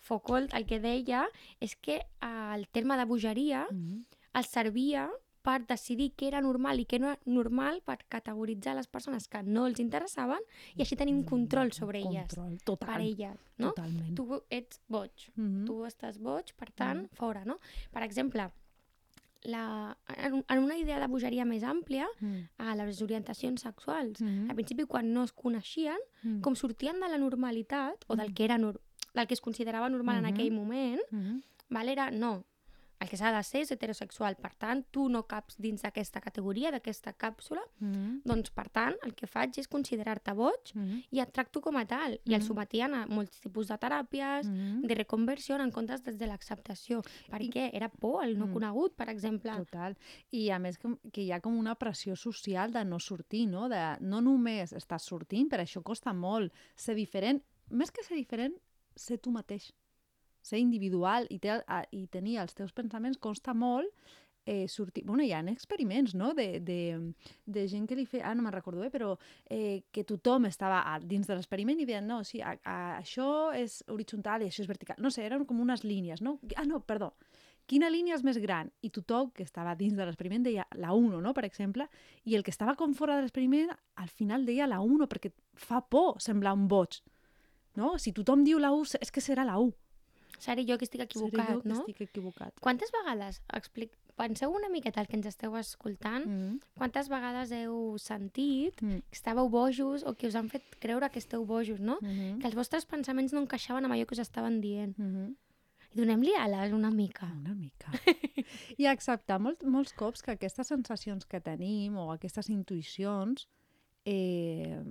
Foucault 0.00 0.52
el 0.54 0.64
que 0.66 0.80
deia 0.80 1.28
és 1.60 1.76
que 1.76 1.96
eh, 2.00 2.54
el 2.54 2.66
terme 2.72 2.96
de 2.96 3.04
bogeria 3.04 3.66
Mm 3.70 3.76
-hmm. 3.84 4.06
Els 4.34 4.46
servia 4.46 5.08
per 5.42 5.64
decidir 5.66 6.12
què 6.16 6.26
era 6.28 6.40
normal 6.44 6.78
i 6.80 6.84
què 6.84 6.98
no 7.00 7.06
era 7.08 7.18
normal 7.24 7.80
per 7.82 7.98
categoritzar 8.08 8.74
les 8.76 8.86
persones 8.86 9.26
que 9.26 9.42
no 9.42 9.66
els 9.66 9.80
interessaven 9.80 10.40
i 10.76 10.82
així 10.82 10.96
tenir 10.96 11.14
un 11.14 11.24
control 11.24 11.72
sobre 11.72 11.98
elles, 12.00 12.28
Control, 12.28 12.58
total, 12.62 12.88
per 12.92 13.00
elles, 13.00 13.38
no? 13.56 13.68
totalment. 13.72 14.14
Tu 14.16 14.42
ets 14.50 14.80
boig, 14.88 15.10
Mm 15.36 15.46
-hmm. 15.48 15.66
tu 15.66 15.84
estàs 15.86 16.18
boig, 16.18 16.52
per 16.54 16.70
tant, 16.72 17.02
Mhm. 17.02 17.08
fora, 17.14 17.44
no? 17.46 17.58
Per 17.90 18.02
exemple, 18.02 18.50
la, 19.44 19.96
en, 20.18 20.44
en 20.46 20.58
una 20.58 20.76
idea 20.76 21.00
de 21.00 21.06
bogeria 21.08 21.46
més 21.46 21.62
àmplia, 21.62 22.06
mm 22.20 22.48
a 22.58 22.74
les 22.76 23.00
orientacions 23.00 23.62
sexuals, 23.62 24.20
-hmm. 24.20 24.50
al 24.50 24.54
principi 24.54 24.84
quan 24.84 25.12
no 25.14 25.22
es 25.24 25.32
coneixien, 25.32 25.96
Mm. 26.22 26.40
com 26.42 26.54
sortien 26.54 27.00
de 27.00 27.08
la 27.08 27.16
normalitat 27.16 28.04
o 28.08 28.16
del 28.16 28.30
Mm. 28.30 28.34
que 28.34 28.44
era 28.44 28.58
nor 28.58 28.80
del 29.14 29.26
que 29.26 29.34
es 29.34 29.40
considerava 29.40 29.88
normal 29.88 30.16
Mhm. 30.20 30.24
en 30.26 30.34
aquell 30.34 30.52
moment, 30.52 31.00
Mm 31.10 31.18
-hmm. 31.20 31.42
val? 31.70 31.88
era 31.88 32.10
no, 32.10 32.44
el 33.00 33.08
que 33.08 33.16
s'ha 33.16 33.32
de 33.32 33.42
ser 33.42 33.62
és 33.62 33.70
heterosexual, 33.72 34.36
per 34.36 34.52
tant, 34.54 34.84
tu 34.92 35.08
no 35.08 35.22
caps 35.26 35.56
dins 35.58 35.80
d'aquesta 35.82 36.20
categoria, 36.20 36.70
d'aquesta 36.70 37.14
càpsula, 37.16 37.62
Mm 37.80 37.92
-hmm. 37.92 38.20
doncs, 38.24 38.50
per 38.50 38.68
tant, 38.68 38.94
el 39.02 39.14
que 39.14 39.26
faig 39.26 39.58
és 39.58 39.66
considerar-te 39.68 40.32
boig 40.34 40.74
Mm 40.74 40.82
-hmm. 40.84 41.04
i 41.10 41.20
et 41.20 41.32
tracto 41.32 41.60
com 41.60 41.76
a 41.76 41.86
tal. 41.86 42.20
I 42.24 42.34
el 42.34 42.40
Mhm. 42.40 42.46
sometien 42.46 42.94
a 42.94 43.06
molts 43.06 43.40
tipus 43.40 43.68
de 43.68 43.74
teràpies, 43.78 44.46
Mm 44.46 44.54
-hmm. 44.54 44.86
de 44.86 44.94
reconversió 44.94 45.56
en 45.60 45.70
comptes 45.70 46.02
des 46.02 46.18
de 46.18 46.26
l'acceptació. 46.26 47.02
Per 47.30 47.40
I-? 47.42 47.70
Era 47.72 47.88
por 47.88 48.22
al 48.22 48.36
no 48.38 48.46
Mm. 48.46 48.52
conegut, 48.52 48.94
per 48.94 49.08
exemple. 49.08 49.50
Total. 49.56 49.96
I 50.30 50.50
a 50.50 50.58
més 50.58 50.76
que, 50.78 50.88
que 51.12 51.22
hi 51.22 51.32
ha 51.32 51.40
com 51.40 51.56
una 51.58 51.74
pressió 51.76 52.14
social 52.16 52.70
de 52.72 52.84
no 52.84 52.98
sortir, 52.98 53.46
no? 53.48 53.68
De, 53.68 53.96
no 54.00 54.20
només 54.20 54.72
estàs 54.72 55.02
sortint, 55.04 55.48
per 55.48 55.60
això 55.60 55.82
costa 55.82 56.12
molt 56.12 56.52
ser 56.76 56.94
diferent. 56.94 57.42
Més 57.70 57.90
que 57.90 58.02
ser 58.02 58.16
diferent, 58.16 58.54
ser 58.94 59.18
tu 59.18 59.30
mateix. 59.30 59.72
Ser 60.42 60.58
individual 60.62 61.28
i, 61.30 61.38
te, 61.38 61.60
a, 61.60 61.84
i 61.92 62.06
tenir 62.06 62.38
els 62.42 62.56
teus 62.56 62.72
pensaments 62.72 63.20
costa 63.20 63.54
molt 63.54 63.90
eh, 64.46 64.68
sortir... 64.68 65.04
Bueno, 65.04 65.22
hi 65.22 65.32
ha 65.32 65.40
experiments, 65.50 66.14
no?, 66.14 66.32
de, 66.34 66.60
de, 66.60 67.12
de 67.46 67.66
gent 67.68 67.86
que 67.86 67.96
li 67.96 68.06
feia... 68.06 68.30
Ah, 68.30 68.34
no 68.34 68.42
me'n 68.42 68.54
recordo 68.54 68.80
bé, 68.80 68.90
però 68.90 69.12
eh, 69.48 69.84
que 69.92 70.04
tothom 70.04 70.48
estava 70.48 70.82
a, 70.90 70.98
dins 70.98 71.28
de 71.28 71.36
l'experiment 71.36 71.80
i 71.80 71.86
deien, 71.86 72.06
no, 72.08 72.22
sí, 72.24 72.40
a, 72.42 72.56
a, 72.64 72.78
això 72.98 73.52
és 73.56 73.80
horitzontal 73.88 74.42
i 74.42 74.50
això 74.50 74.64
és 74.64 74.70
vertical. 74.70 74.98
No 74.98 75.12
sé, 75.14 75.26
eren 75.28 75.46
com 75.46 75.60
unes 75.60 75.84
línies, 75.84 76.22
no? 76.24 76.38
Ah, 76.56 76.66
no, 76.66 76.80
perdó, 76.82 77.12
quina 77.70 77.90
línia 77.92 78.16
és 78.16 78.24
més 78.26 78.40
gran? 78.42 78.72
I 78.82 78.90
tothom 78.90 79.30
que 79.36 79.46
estava 79.46 79.76
dins 79.78 79.94
de 79.94 80.06
l'experiment 80.06 80.46
deia 80.46 80.66
la 80.74 80.94
1, 80.96 81.20
no?, 81.22 81.34
per 81.36 81.46
exemple, 81.46 81.86
i 82.24 82.34
el 82.34 82.42
que 82.46 82.54
estava 82.54 82.74
com 82.80 82.96
fora 82.98 83.18
de 83.18 83.26
l'experiment 83.26 83.70
al 84.02 84.10
final 84.10 84.48
deia 84.48 84.66
la 84.66 84.80
1 84.82 85.06
perquè 85.10 85.30
fa 85.54 85.84
por 85.84 86.18
semblar 86.18 86.56
un 86.56 86.66
boig, 86.68 86.98
no? 87.78 87.94
Si 88.02 88.10
tothom 88.16 88.42
diu 88.42 88.58
la 88.58 88.72
1, 88.74 88.98
és 89.04 89.14
que 89.14 89.22
serà 89.22 89.46
la 89.46 89.60
1. 89.62 89.70
Seré 90.40 90.64
jo 90.66 90.78
que 90.80 90.86
estic 90.88 91.02
equivocat, 91.04 91.46
Seré 91.46 91.54
jo 91.54 91.62
que 91.62 91.68
no? 91.68 91.80
estic 91.82 92.00
equivocat. 92.08 92.54
Quantes 92.60 92.90
vegades, 92.94 93.42
explic... 93.52 93.92
penseu 94.20 94.50
una 94.52 94.68
miqueta 94.68 95.00
el 95.00 95.06
que 95.08 95.16
ens 95.16 95.26
esteu 95.30 95.54
escoltant, 95.56 96.26
Mm. 96.28 96.58
quantes 96.76 97.08
vegades 97.08 97.52
heu 97.56 97.96
sentit 97.98 98.82
Mm. 98.82 98.98
que 99.08 99.16
estàveu 99.16 99.48
bojos 99.48 100.02
o 100.04 100.12
que 100.14 100.26
us 100.28 100.34
han 100.36 100.48
fet 100.50 100.62
creure 100.78 101.08
que 101.10 101.18
esteu 101.18 101.44
bojos, 101.46 101.80
no? 101.80 101.98
Mm 102.02 102.08
-hmm. 102.08 102.40
Que 102.40 102.46
els 102.48 102.54
vostres 102.54 102.84
pensaments 102.84 103.32
no 103.32 103.40
encaixaven 103.40 103.84
amb 103.84 103.94
allò 103.94 104.04
que 104.06 104.14
us 104.14 104.18
estaven 104.20 104.60
dient. 104.60 104.98
Mm 104.98 105.14
-hmm. 105.14 105.36
I 105.92 105.96
donem-li 105.98 106.34
ales 106.34 106.72
una 106.72 106.90
mica. 106.90 107.26
Una 107.26 107.54
mica. 107.54 107.90
I 108.78 108.86
acceptar 108.86 109.40
molt, 109.40 109.62
molts 109.64 109.92
cops 109.92 110.22
que 110.22 110.32
aquestes 110.32 110.66
sensacions 110.66 111.24
que 111.26 111.40
tenim 111.40 111.96
o 111.96 112.12
aquestes 112.12 112.48
intuïcions 112.48 113.48
eh, 114.04 114.82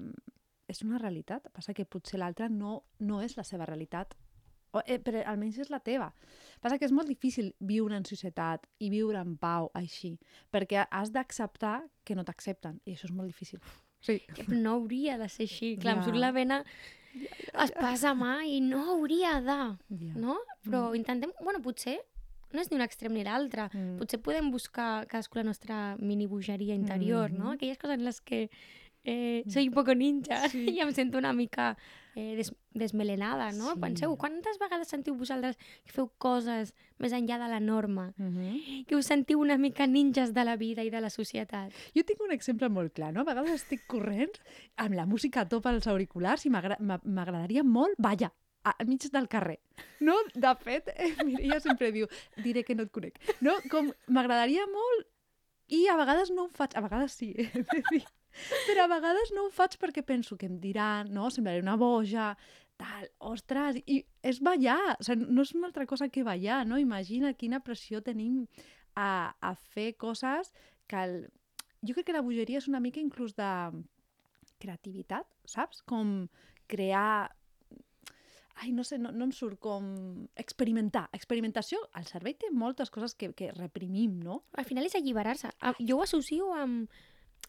és 0.68 0.82
una 0.84 0.98
realitat. 0.98 1.48
Passa 1.52 1.74
que 1.74 1.86
potser 1.86 2.20
l'altre 2.20 2.50
no, 2.50 2.84
no 3.00 3.22
és 3.22 3.38
la 3.38 3.44
seva 3.44 3.66
realitat 3.66 4.16
O, 4.72 4.82
eh, 4.86 5.00
però 5.00 5.24
almenys 5.26 5.58
és 5.58 5.70
la 5.74 5.80
teva. 5.80 6.12
Passa 6.62 6.78
que 6.78 6.86
és 6.86 6.92
molt 6.92 7.08
difícil 7.10 7.56
viure 7.60 7.96
en 7.98 8.06
societat 8.06 8.68
i 8.80 8.90
viure 8.90 9.18
en 9.20 9.36
pau 9.38 9.72
així, 9.74 10.20
perquè 10.54 10.86
has 10.92 11.12
d'acceptar 11.12 11.88
que 12.06 12.16
no 12.16 12.24
t'accepten, 12.24 12.80
i 12.86 12.94
això 12.94 13.06
és 13.10 13.12
molt 13.16 13.28
difícil. 13.28 13.60
Sí. 14.00 14.20
Que 14.36 14.46
no 14.48 14.76
hauria 14.78 15.18
de 15.18 15.28
ser 15.30 15.44
així. 15.50 15.76
Clar, 15.78 15.96
em 15.96 16.00
Ja. 16.00 16.06
surt 16.06 16.18
la 16.18 16.32
vena 16.32 16.64
es 17.64 17.72
passa 17.72 18.14
mà 18.14 18.46
i 18.46 18.62
no 18.62 18.84
hauria 18.94 19.42
de, 19.42 19.78
Ja. 19.90 20.14
no? 20.16 20.38
Però 20.64 20.96
intentem, 20.96 21.32
bueno, 21.42 21.60
potser 21.62 22.00
no 22.54 22.62
és 22.62 22.70
ni 22.72 22.78
un 22.78 22.82
extrem 22.82 23.14
ni 23.14 23.24
l'altre. 23.24 23.70
Mm. 23.74 23.98
Potser 23.98 24.22
podem 24.22 24.52
buscar 24.52 25.06
cadascú 25.08 25.38
la 25.38 25.44
nostra 25.44 25.96
mini 26.00 26.26
bogeria 26.28 26.74
interior, 26.76 27.32
no? 27.32 27.46
Mhm. 27.46 27.52
Aquelles 27.54 27.78
coses 27.78 27.98
en 27.98 28.04
les 28.06 28.22
que 28.22 28.50
eh, 29.06 29.44
soy 29.48 29.68
un 29.68 29.74
poco 29.74 29.94
ninja 29.96 30.50
Sí. 30.50 30.66
i 30.78 30.80
em 30.82 30.92
sento 30.94 31.18
una 31.18 31.32
mica 31.34 31.78
eh, 32.20 32.36
des 32.36 32.52
desmelenada, 32.76 33.52
no? 33.56 33.74
Sí. 33.74 33.80
Penseu, 33.82 34.16
quantes 34.20 34.60
vegades 34.60 34.88
sentiu 34.92 35.16
vosaltres 35.18 35.58
que 35.86 35.92
feu 35.96 36.10
coses 36.22 36.74
més 37.00 37.14
enllà 37.16 37.38
de 37.42 37.48
la 37.52 37.60
norma? 37.60 38.10
Mhm. 38.18 38.84
Que 38.88 38.96
us 39.00 39.08
sentiu 39.10 39.40
una 39.42 39.58
mica 39.58 39.88
ninjas 39.88 40.34
de 40.34 40.44
la 40.46 40.56
vida 40.58 40.84
i 40.84 40.90
de 40.92 41.02
la 41.02 41.10
societat? 41.10 41.72
Jo 41.96 42.04
tinc 42.04 42.22
un 42.22 42.32
exemple 42.36 42.70
molt 42.70 42.94
clar, 42.94 43.14
no? 43.14 43.22
A 43.22 43.30
vegades 43.32 43.56
estic 43.62 43.88
corrent 43.88 44.36
amb 44.78 44.96
la 44.96 45.06
música 45.06 45.42
a 45.42 45.50
top 45.50 45.66
als 45.72 45.88
auriculars 45.88 46.46
i 46.46 46.50
m'agra- 46.54 46.78
m'a- 46.80 47.02
m'agradaria 47.04 47.64
molt 47.64 47.96
ballar 47.98 48.32
al 48.64 48.86
mig 48.88 49.02
del 49.12 49.28
carrer. 49.32 49.60
No? 50.02 50.16
De 50.36 50.54
fet, 50.60 50.90
eh, 50.96 51.16
Mireia 51.26 51.60
sempre 51.64 51.92
diu, 51.96 52.08
diré 52.44 52.64
que 52.64 52.76
no 52.76 52.84
et 52.84 52.92
conec. 52.92 53.18
No? 53.42 53.54
Com 53.72 53.92
m'agradaria 54.08 54.66
molt 54.68 55.08
i 55.70 55.88
a 55.88 55.96
vegades 55.98 56.30
no 56.32 56.44
ho 56.46 56.50
faig, 56.50 56.76
a 56.76 56.82
vegades 56.82 57.14
sí, 57.14 57.34
eh, 57.38 57.50
he 57.56 57.64
de 57.64 57.84
dir. 57.92 58.04
Però 58.68 58.86
a 58.86 58.92
vegades 58.92 59.34
no 59.36 59.48
ho 59.48 59.54
faig 59.54 59.78
perquè 59.82 60.04
penso 60.06 60.38
que 60.38 60.48
em 60.50 60.60
diran, 60.62 61.12
no, 61.14 61.30
semblaré 61.34 61.62
una 61.64 61.78
boja, 61.80 62.32
tal, 62.80 63.10
ostres, 63.32 63.80
i 63.86 64.02
és 64.24 64.40
ballar, 64.44 64.96
o 64.96 65.06
sigui, 65.06 65.28
no 65.28 65.44
és 65.44 65.54
una 65.58 65.68
altra 65.70 65.86
cosa 65.90 66.10
que 66.10 66.24
ballar, 66.24 66.64
no? 66.68 66.80
Imagina 66.80 67.34
quina 67.36 67.60
pressió 67.66 68.02
tenim 68.06 68.46
a, 68.96 69.36
a 69.40 69.54
fer 69.74 69.94
coses 70.00 70.54
que 70.88 71.02
el... 71.04 71.18
jo 71.84 71.96
crec 71.96 72.10
que 72.10 72.16
la 72.16 72.24
bogeria 72.26 72.62
és 72.62 72.70
una 72.72 72.82
mica 72.84 73.02
inclús 73.04 73.36
de 73.36 73.50
creativitat, 74.60 75.28
saps? 75.48 75.84
Com 75.84 76.30
crear... 76.72 77.36
Ai, 78.60 78.74
no 78.76 78.84
sé, 78.84 78.98
no, 79.00 79.14
no 79.16 79.24
em 79.24 79.32
surt 79.32 79.56
com 79.64 79.86
experimentar. 80.36 81.06
Experimentació, 81.16 81.80
el 81.96 82.08
cervell 82.10 82.36
té 82.36 82.50
moltes 82.52 82.92
coses 82.92 83.16
que, 83.16 83.30
que 83.32 83.54
reprimim, 83.56 84.18
no? 84.20 84.42
Al 84.60 84.68
final 84.68 84.88
és 84.88 84.98
alliberar-se. 85.00 85.54
Ah, 85.64 85.72
Jo 85.80 86.00
ho 86.00 86.04
associo 86.04 86.52
amb 86.52 86.92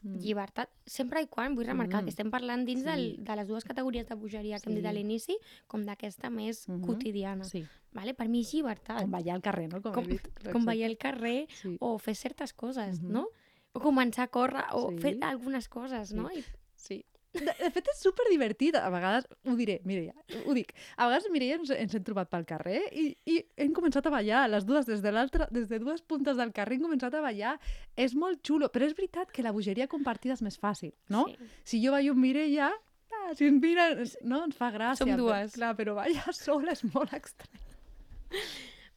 llibertat, 0.03 0.71
sempre 0.87 1.23
i 1.23 1.27
quan, 1.27 1.55
vull 1.55 1.67
remarcar 1.67 2.01
Mm. 2.01 2.05
que 2.05 2.11
estem 2.11 2.31
parlant 2.31 2.65
dins 2.67 2.81
Sí. 2.81 2.87
del, 2.87 3.25
de 3.25 3.37
les 3.37 3.47
dues 3.49 3.65
categories 3.65 4.07
de 4.09 4.15
bogeria 4.15 4.59
que 4.61 4.69
hem 4.71 4.77
dit 4.77 4.87
a 4.87 4.91
Sí. 4.91 4.97
l'inici, 4.97 5.37
com 5.67 5.85
d'aquesta 5.85 6.31
més 6.31 6.69
Mhm. 6.69 6.83
quotidiana. 6.85 7.45
Sí, 7.45 7.67
Vale? 7.93 8.15
Per 8.15 8.29
mi 8.29 8.41
és 8.41 8.53
llibertat. 8.55 9.01
com 9.01 9.11
ballar 9.11 9.35
al 9.35 9.43
carrer, 9.43 9.69
no? 9.69 9.83
Com, 9.83 9.93
com, 9.93 10.05
com 10.53 10.65
ballar 10.65 10.89
al 10.89 10.97
carrer 10.97 11.47
Sí. 11.51 11.77
o 11.81 11.99
fer 11.99 12.15
certes 12.15 12.53
coses, 12.53 13.01
Mhm. 13.03 13.11
no? 13.13 13.29
O 13.73 13.81
començar 13.81 14.23
a 14.25 14.29
córrer 14.29 14.65
o 14.73 14.91
Sí. 14.91 14.99
fer 14.99 15.19
algunes 15.23 15.69
coses, 15.69 16.13
no? 16.13 16.31
I 16.31 16.45
Sí. 16.77 17.05
De, 17.31 17.47
de 17.47 17.69
fet, 17.71 17.87
és 17.93 18.01
super 18.03 18.27
divertit. 18.27 18.75
A 18.75 18.89
vegades, 18.91 19.27
ho 19.47 19.55
diré, 19.59 19.79
Mireia, 19.87 20.15
ho 20.43 20.55
dic. 20.57 20.73
A 20.97 21.07
vegades, 21.07 21.29
Mireia, 21.31 21.61
ens, 21.61 21.71
ens 21.71 21.95
hem 21.95 22.05
trobat 22.07 22.31
pel 22.33 22.47
carrer 22.49 22.81
i, 22.91 23.07
i 23.31 23.39
hem 23.61 23.75
començat 23.77 24.09
a 24.09 24.13
ballar, 24.15 24.47
les 24.51 24.67
dues, 24.67 24.89
des 24.89 25.05
de 25.05 25.13
l'altra, 25.15 25.47
des 25.55 25.69
de 25.71 25.79
dues 25.83 26.03
puntes 26.03 26.41
del 26.41 26.51
carrer 26.57 26.79
hem 26.79 26.89
començat 26.89 27.15
a 27.15 27.23
ballar. 27.25 27.57
És 27.95 28.17
molt 28.19 28.43
xulo, 28.47 28.71
però 28.75 28.89
és 28.89 28.97
veritat 28.99 29.31
que 29.35 29.47
la 29.47 29.55
bogeria 29.55 29.89
compartida 29.91 30.35
és 30.35 30.43
més 30.43 30.59
fàcil, 30.59 30.95
no? 31.13 31.29
Sí. 31.31 31.51
Si 31.73 31.85
jo 31.85 31.95
ballo 31.95 32.17
amb 32.17 32.25
Mireia, 32.27 32.73
ah, 32.73 33.31
si 33.39 33.47
ens 33.47 33.63
mira, 33.63 33.93
no, 34.23 34.45
ens 34.49 34.59
fa 34.59 34.73
gràcia. 34.75 35.05
Som 35.05 35.15
però, 35.15 35.31
dues. 35.31 35.55
Clar, 35.55 35.75
però 35.79 35.95
ballar 36.01 36.35
sola 36.37 36.75
és 36.75 36.83
molt 36.91 37.15
estrany. 37.15 37.67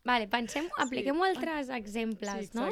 Vale, 0.04 0.28
pensem, 0.28 0.66
apliquem 0.84 1.22
altres 1.24 1.70
exemples, 1.72 2.50
no? 2.58 2.66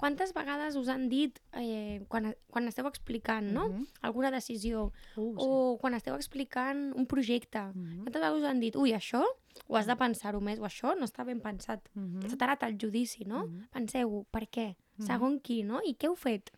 Quantes 0.00 0.32
vegades 0.32 0.76
us 0.80 0.88
han 0.88 1.08
dit 1.10 1.36
eh, 1.52 2.00
quan, 2.08 2.30
quan 2.48 2.66
esteu 2.70 2.86
explicant, 2.88 3.50
no? 3.52 3.66
Mhm. 3.68 3.86
Alguna 4.08 4.30
decisió 4.32 4.86
Uh, 5.16 5.34
o 5.36 5.78
quan 5.80 5.92
esteu 5.94 6.14
explicant 6.16 6.94
un 6.96 7.04
projecte. 7.06 7.60
Mhm. 7.74 8.04
Quantes 8.06 8.20
vegades 8.22 8.40
us 8.42 8.48
han 8.48 8.60
dit, 8.60 8.76
ui, 8.80 8.94
això 8.96 9.20
ho 9.68 9.76
has 9.76 9.86
de 9.86 9.96
pensar-ho 9.96 10.40
més, 10.40 10.58
o 10.58 10.64
això 10.64 10.94
no 10.96 11.04
està 11.04 11.26
ben 11.26 11.40
pensat. 11.44 11.84
Mhm. 11.94 12.30
S'ha 12.30 12.36
tarat 12.40 12.62
el 12.62 12.78
judici, 12.80 13.26
no? 13.26 13.44
Mhm. 13.46 13.68
Penseu, 13.70 14.24
per 14.32 14.48
què? 14.48 14.74
Mhm. 14.96 15.06
Segon 15.06 15.38
qui, 15.40 15.62
no? 15.62 15.80
I 15.84 15.94
què 15.94 16.06
heu 16.08 16.16
fet? 16.16 16.50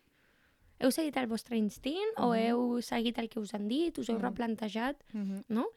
Heu 0.79 0.91
seguit 0.91 1.15
el 1.17 1.27
vostre 1.27 1.55
instint 1.57 2.15
o 2.17 2.31
Mhm. 2.33 2.39
heu 2.47 2.81
seguit 2.81 3.17
el 3.19 3.27
que 3.29 3.39
us 3.39 3.53
han 3.53 3.67
dit? 3.67 3.97
Us 3.99 4.09
heu 4.09 4.15
Mhm. 4.17 4.23
replantejat? 4.23 5.03
Mhm. 5.13 5.43
No? 5.49 5.67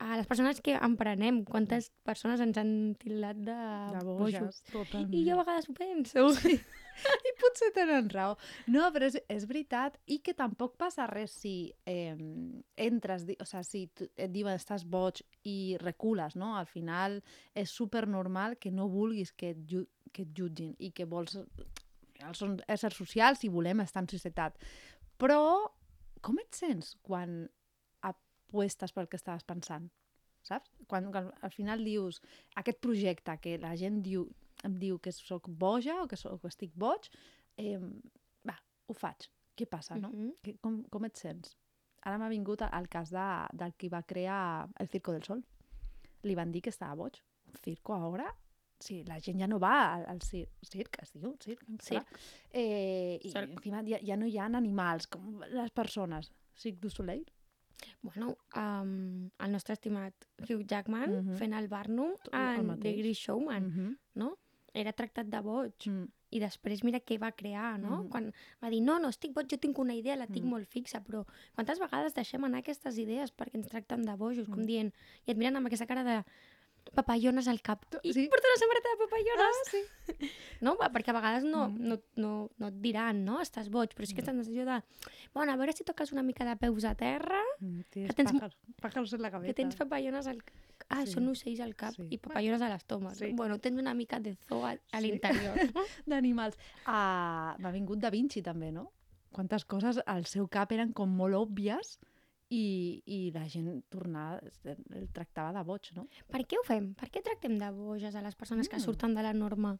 A 0.00 0.16
les 0.16 0.24
persones 0.24 0.62
que 0.64 0.72
emprenem, 0.80 1.42
quantes 1.44 1.90
persones 2.08 2.40
ens 2.40 2.56
han 2.56 2.70
tilat 3.02 3.36
de, 3.36 3.56
De 3.92 4.00
bojos? 4.06 4.62
totalment. 4.70 5.12
I 5.12 5.26
jo 5.26 5.34
a 5.34 5.42
vegades 5.42 5.68
ho 5.68 5.74
penso. 5.76 6.24
Sí. 6.38 6.54
I 7.28 7.32
potser 7.40 7.68
tenen 7.76 8.08
raó. 8.12 8.38
No, 8.72 8.86
però 8.94 9.10
és, 9.10 9.18
és 9.28 9.44
veritat. 9.48 9.98
I 10.08 10.22
que 10.24 10.32
tampoc 10.36 10.78
passa 10.80 11.04
res 11.10 11.34
si 11.42 11.54
eh, 11.84 12.16
entres, 12.80 13.28
o 13.36 13.48
sigui, 13.50 13.68
si 13.68 14.08
et 14.16 14.32
diuen 14.32 14.56
estàs 14.56 14.86
boig 14.88 15.20
i 15.44 15.76
recules, 15.84 16.36
no? 16.40 16.54
Al 16.56 16.68
final 16.70 17.20
és 17.52 17.68
super 17.68 18.06
normal 18.08 18.56
que 18.56 18.72
no 18.72 18.88
vulguis 18.88 19.34
que 19.36 19.52
et, 19.52 19.76
que 20.14 20.24
et 20.24 20.32
jutgin 20.36 20.72
i 20.78 20.94
que 20.96 21.04
vols... 21.04 21.36
Són 22.36 22.58
éssers 22.68 22.96
socials 23.00 23.44
i 23.44 23.52
volem 23.52 23.84
estar 23.84 24.02
en 24.04 24.10
societat. 24.12 24.56
Però 25.20 25.40
com 26.24 26.40
et 26.40 26.56
sents 26.56 26.96
quan 27.04 27.48
apuestes 28.50 28.92
pel 28.92 29.08
que 29.08 29.18
estaves 29.20 29.46
pensant? 29.46 29.88
Saps? 30.42 30.72
Quan, 30.88 31.10
quan 31.12 31.30
al 31.44 31.52
final 31.54 31.84
dius 31.84 32.20
aquest 32.58 32.80
projecte 32.82 33.36
que 33.44 33.56
la 33.60 33.74
gent 33.78 34.00
diu, 34.02 34.26
em 34.66 34.76
diu 34.80 34.98
que 34.98 35.12
sóc 35.12 35.48
boja 35.48 36.00
o 36.02 36.08
que, 36.08 36.18
soc, 36.18 36.40
que 36.42 36.50
estic 36.50 36.74
boig, 36.74 37.10
eh, 37.60 37.78
va, 38.48 38.56
ho 38.88 38.96
faig. 38.96 39.28
Què 39.56 39.68
passa, 39.68 39.98
no? 40.00 40.08
Mhm. 40.08 40.36
Que, 40.42 40.56
com, 40.64 40.82
com 40.90 41.04
et 41.04 41.20
sents? 41.20 41.54
Ara 42.08 42.16
m'ha 42.16 42.30
vingut 42.32 42.62
el 42.64 42.86
cas 42.88 43.10
de, 43.12 43.26
del 43.60 43.74
qui 43.76 43.90
va 43.92 44.02
crear 44.08 44.68
el 44.80 44.88
Circo 44.88 45.12
del 45.12 45.26
Sol. 45.26 45.42
Li 46.24 46.36
van 46.36 46.52
dir 46.52 46.62
que 46.64 46.72
estava 46.72 46.96
boig. 46.96 47.20
Un 47.50 47.58
circo 47.64 47.96
ara? 48.14 48.30
Sí, 48.80 49.02
la 49.04 49.18
gent 49.20 49.40
ja 49.42 49.46
no 49.50 49.58
va 49.60 49.74
al, 49.94 50.06
al 50.08 50.20
cir 50.24 50.46
circ, 50.64 50.96
es 51.02 51.12
diu? 51.12 51.34
Circ, 51.42 51.66
català. 51.66 52.00
Eh, 52.48 53.18
I 53.20 53.32
Circ. 53.34 53.50
encima 53.58 53.82
ja, 53.84 53.98
ja 54.00 54.16
no 54.16 54.28
hi 54.28 54.38
ha 54.38 54.46
animals, 54.48 55.06
com 55.12 55.42
les 55.52 55.74
persones. 55.76 56.30
Circ 56.56 56.78
du 56.80 56.88
Soleil? 56.88 57.26
Bueno, 58.02 58.36
um, 58.56 59.30
el 59.38 59.52
nostre 59.52 59.74
estimat 59.74 60.14
Hugh 60.48 60.64
Jackman 60.66 61.10
Mhm. 61.24 61.36
fent 61.36 61.52
el 61.54 61.68
Barnum 61.68 62.12
el 62.32 62.60
en 62.60 62.66
mateix. 62.66 62.94
The 62.96 63.02
Great 63.02 63.16
Showman, 63.16 63.64
Mm 63.66 63.72
-hmm. 63.72 63.98
no? 64.14 64.38
Era 64.72 64.92
tractat 64.92 65.26
de 65.26 65.40
boig. 65.40 65.74
mm. 65.86 66.08
I 66.32 66.38
després 66.38 66.84
mira 66.84 67.00
què 67.00 67.18
va 67.18 67.32
crear, 67.32 67.76
no? 67.80 68.04
Mhm. 68.04 68.08
Quan 68.08 68.32
va 68.62 68.70
dir, 68.70 68.80
no, 68.82 69.00
no, 69.00 69.08
estic 69.08 69.32
boig, 69.34 69.48
jo 69.50 69.56
tinc 69.58 69.76
una 69.78 69.94
idea, 69.94 70.14
la 70.14 70.26
tinc 70.28 70.44
Mhm. 70.44 70.50
molt 70.50 70.68
fixa, 70.68 71.02
però 71.02 71.26
quantes 71.56 71.80
vegades 71.80 72.14
deixem 72.14 72.44
anar 72.44 72.58
aquestes 72.60 72.96
idees 72.98 73.32
perquè 73.36 73.54
ens 73.56 73.66
tracten 73.66 74.02
de 74.04 74.14
bojos, 74.16 74.46
com 74.46 74.60
Mhm. 74.60 74.66
dient, 74.66 74.94
i 75.26 75.32
et 75.32 75.36
miren 75.36 75.56
amb 75.56 75.66
aquesta 75.66 75.86
cara 75.88 76.04
de 76.04 76.24
papallones 76.94 77.46
al 77.48 77.60
cap. 77.62 77.84
I 78.02 78.12
sí. 78.12 78.26
porta 78.28 78.48
una 78.50 78.58
samarreta 78.60 78.88
de 78.88 79.04
papallones. 79.04 79.56
Ah, 79.56 79.70
sí. 79.70 80.30
No? 80.60 80.74
Perquè 80.76 81.08
a 81.10 81.14
vegades 81.16 81.44
no, 81.44 81.68
Mhm. 81.70 81.88
no, 81.88 81.98
no, 82.16 82.50
no 82.58 82.68
et 82.68 82.74
diran, 82.82 83.24
no? 83.24 83.38
Estàs 83.40 83.70
boig, 83.70 83.94
però 83.94 84.04
sí 84.06 84.12
que 84.14 84.22
tens 84.22 84.36
sensació 84.44 84.66
de... 84.66 84.82
Bueno, 85.32 85.52
a 85.52 85.56
veure 85.56 85.72
si 85.72 85.84
toques 85.84 86.12
una 86.12 86.22
mica 86.22 86.44
de 86.44 86.56
peus 86.56 86.84
a 86.84 86.94
terra, 86.94 87.40
Mm, 87.60 87.80
tienes 87.90 88.14
Que 88.14 88.24
tens 88.24 88.32
pájaros 88.80 89.12
en 89.12 89.22
la 89.22 89.30
cabeza. 89.30 89.46
que 89.48 89.54
tens 89.54 89.76
papallones 89.76 90.26
al... 90.26 90.42
Ah, 90.88 91.06
Sí. 91.06 91.12
són 91.12 91.28
ocells 91.28 91.60
al 91.60 91.74
cap 91.76 91.94
Sí. 91.94 92.06
i 92.10 92.18
papallones 92.18 92.60
a 92.62 92.68
l'estómac. 92.68 93.14
Sí. 93.14 93.32
Bueno, 93.32 93.58
tens 93.58 93.78
una 93.78 93.94
mica 93.94 94.18
de 94.20 94.34
zoo 94.48 94.64
a, 94.66 94.72
a 94.72 95.00
Sí. 95.00 95.06
l'interior. 95.06 95.54
d'animals. 96.06 96.56
Uh, 96.86 97.56
M'ha 97.60 97.70
vingut 97.72 97.98
Da 98.00 98.10
Vinci 98.10 98.42
també, 98.42 98.72
no? 98.72 98.90
Quantes 99.32 99.64
coses 99.64 100.00
al 100.06 100.26
seu 100.26 100.48
cap 100.48 100.72
eren 100.72 100.92
com 100.92 101.08
molt 101.08 101.34
òbvies 101.36 101.98
i, 102.50 103.02
i 103.06 103.18
la 103.32 103.44
gent 103.48 103.82
tornava, 103.88 104.40
el 104.66 105.08
tractava 105.14 105.52
de 105.58 105.62
boig, 105.64 105.92
no? 105.94 106.08
Per 106.30 106.40
què 106.50 106.58
ho 106.58 106.64
fem? 106.66 106.92
Per 106.98 107.08
què 107.14 107.22
tractem 107.22 107.58
de 107.60 107.70
boges 107.70 108.14
a 108.18 108.22
les 108.22 108.34
persones 108.34 108.68
que 108.68 108.76
Mm. 108.76 108.84
surten 108.84 109.14
de 109.14 109.22
la 109.22 109.32
norma? 109.32 109.78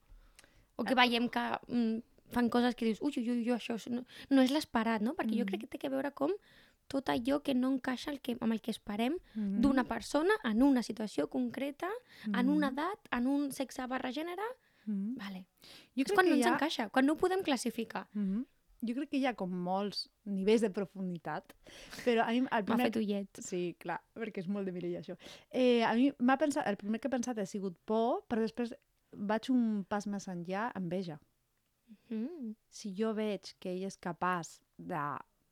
O 0.76 0.84
que 0.84 0.94
veiem 0.94 1.28
que 1.28 1.42
mm, 1.68 1.98
fan 2.30 2.48
coses 2.48 2.74
que 2.76 2.84
dius, 2.86 3.00
ui, 3.02 3.12
ui, 3.16 3.28
ui, 3.30 3.50
això 3.50 3.74
no, 3.90 4.04
no 4.30 4.42
és 4.42 4.50
l'esperat, 4.54 5.02
no? 5.02 5.14
Perquè 5.14 5.34
jo 5.38 5.44
Mm. 5.44 5.48
crec 5.48 5.60
que 5.60 5.66
té 5.66 5.78
que 5.78 5.88
veure 5.90 6.12
com 6.12 6.30
tot 6.86 7.06
allò 7.08 7.40
que 7.42 7.54
no 7.54 7.68
encaixa 7.72 8.10
el 8.10 8.20
que, 8.20 8.36
amb 8.40 8.52
el 8.52 8.60
que 8.60 8.70
esperem 8.70 9.18
Mm 9.34 9.60
d'una 9.60 9.84
persona 9.84 10.32
en 10.44 10.62
una 10.62 10.82
situació 10.82 11.28
concreta, 11.28 11.88
en 12.26 12.46
Mm. 12.46 12.54
una 12.56 12.68
edat, 12.68 12.98
en 13.12 13.26
un 13.26 13.52
sexe 13.52 13.86
barra 13.86 14.10
gènere, 14.12 14.42
Mm 14.86 15.16
vale. 15.18 15.44
Jo 15.94 16.02
és 16.06 16.12
quan 16.12 16.24
que 16.24 16.30
no 16.30 16.36
ens 16.36 16.46
ha... 16.46 16.52
encaixa, 16.54 16.88
quan 16.88 17.04
no 17.06 17.12
ho 17.12 17.16
podem 17.16 17.42
classificar. 17.42 18.06
Mm 18.14 18.42
Jo 18.80 18.94
crec 18.96 19.10
que 19.12 19.18
hi 19.20 19.26
ha 19.28 19.34
com 19.36 19.52
molts 19.64 20.06
nivells 20.24 20.62
de 20.64 20.70
profunditat, 20.72 21.52
però 22.04 22.24
a 22.24 22.30
mi 22.32 22.40
el 22.40 22.46
M'ha 22.48 22.62
primer... 22.64 22.86
fet 22.88 23.00
ullets. 23.02 23.42
Sí, 23.44 23.62
clar, 23.80 23.98
perquè 24.16 24.40
és 24.40 24.48
molt 24.48 24.68
de 24.68 24.72
Mireia, 24.72 25.02
això. 25.02 25.18
Eh, 25.50 25.82
a 25.84 25.92
mi 25.98 26.08
m'ha 26.18 26.38
pensat, 26.40 26.68
el 26.70 26.78
primer 26.80 27.00
que 27.00 27.10
he 27.10 27.16
pensat 27.16 27.38
ha 27.38 27.48
sigut 27.48 27.76
por, 27.84 28.22
però 28.30 28.46
després 28.46 28.72
vaig 29.12 29.50
un 29.52 29.84
pas 29.90 30.06
més 30.08 30.28
enllà, 30.32 30.70
enveja. 30.80 31.20
Mm. 32.06 32.52
si 32.70 32.92
jo 32.94 33.08
veig 33.16 33.48
que 33.58 33.72
ell 33.72 33.88
és 33.88 33.96
capaç 33.98 34.60
de 34.78 35.00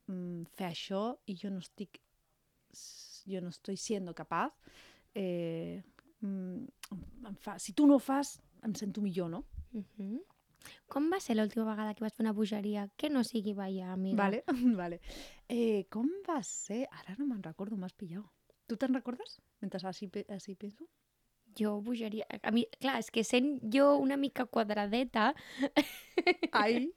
mm, 0.07 0.45
fer 0.55 0.69
això 0.69 1.01
i 1.27 1.35
jo 1.35 1.51
no 1.51 1.59
estic 1.59 1.99
jo 3.27 3.41
no 3.43 3.51
estoy 3.51 3.77
siendo 3.77 4.15
capaz 4.15 4.55
eh, 5.15 5.83
mm, 6.21 7.35
fa... 7.43 7.59
Si 7.59 7.73
tu 7.73 7.87
no 7.87 7.99
ho 7.99 8.03
fas, 8.03 8.39
em 8.63 8.75
sento 8.75 9.03
millor, 9.03 9.31
no? 9.31 9.45
Uh 9.73 9.85
-huh. 9.99 10.21
Com 10.89 11.09
va 11.13 11.21
ser 11.21 11.37
l'última 11.37 11.67
vegada 11.69 11.95
que 11.95 12.05
vas 12.05 12.15
fer 12.17 12.25
una 12.25 12.35
bogeria 12.37 12.89
que 12.97 13.11
no 13.13 13.25
sigui 13.25 13.55
ballar, 13.55 13.93
amiga? 13.95 14.17
Vale, 14.23 14.43
vale. 14.81 15.01
Eh, 15.49 15.87
com 15.93 16.09
va 16.29 16.41
ser? 16.43 16.87
Ara 17.01 17.17
no 17.19 17.27
me'n 17.27 17.43
recordo, 17.45 17.77
m'has 17.77 17.97
pillat. 17.97 18.25
Tu 18.69 18.77
te'n 18.77 18.95
recordes? 18.97 19.39
Mentre 19.63 19.81
així, 19.89 20.11
així 20.29 20.55
penso. 20.55 20.89
Jo 21.59 21.79
bogeria... 21.83 22.27
A 22.43 22.53
mi, 22.55 22.67
clar, 22.79 22.99
és 23.03 23.09
que 23.11 23.25
sent 23.25 23.57
jo 23.75 23.97
una 23.99 24.19
mica 24.21 24.45
quadradeta, 24.47 25.33
Ai. 26.53 26.91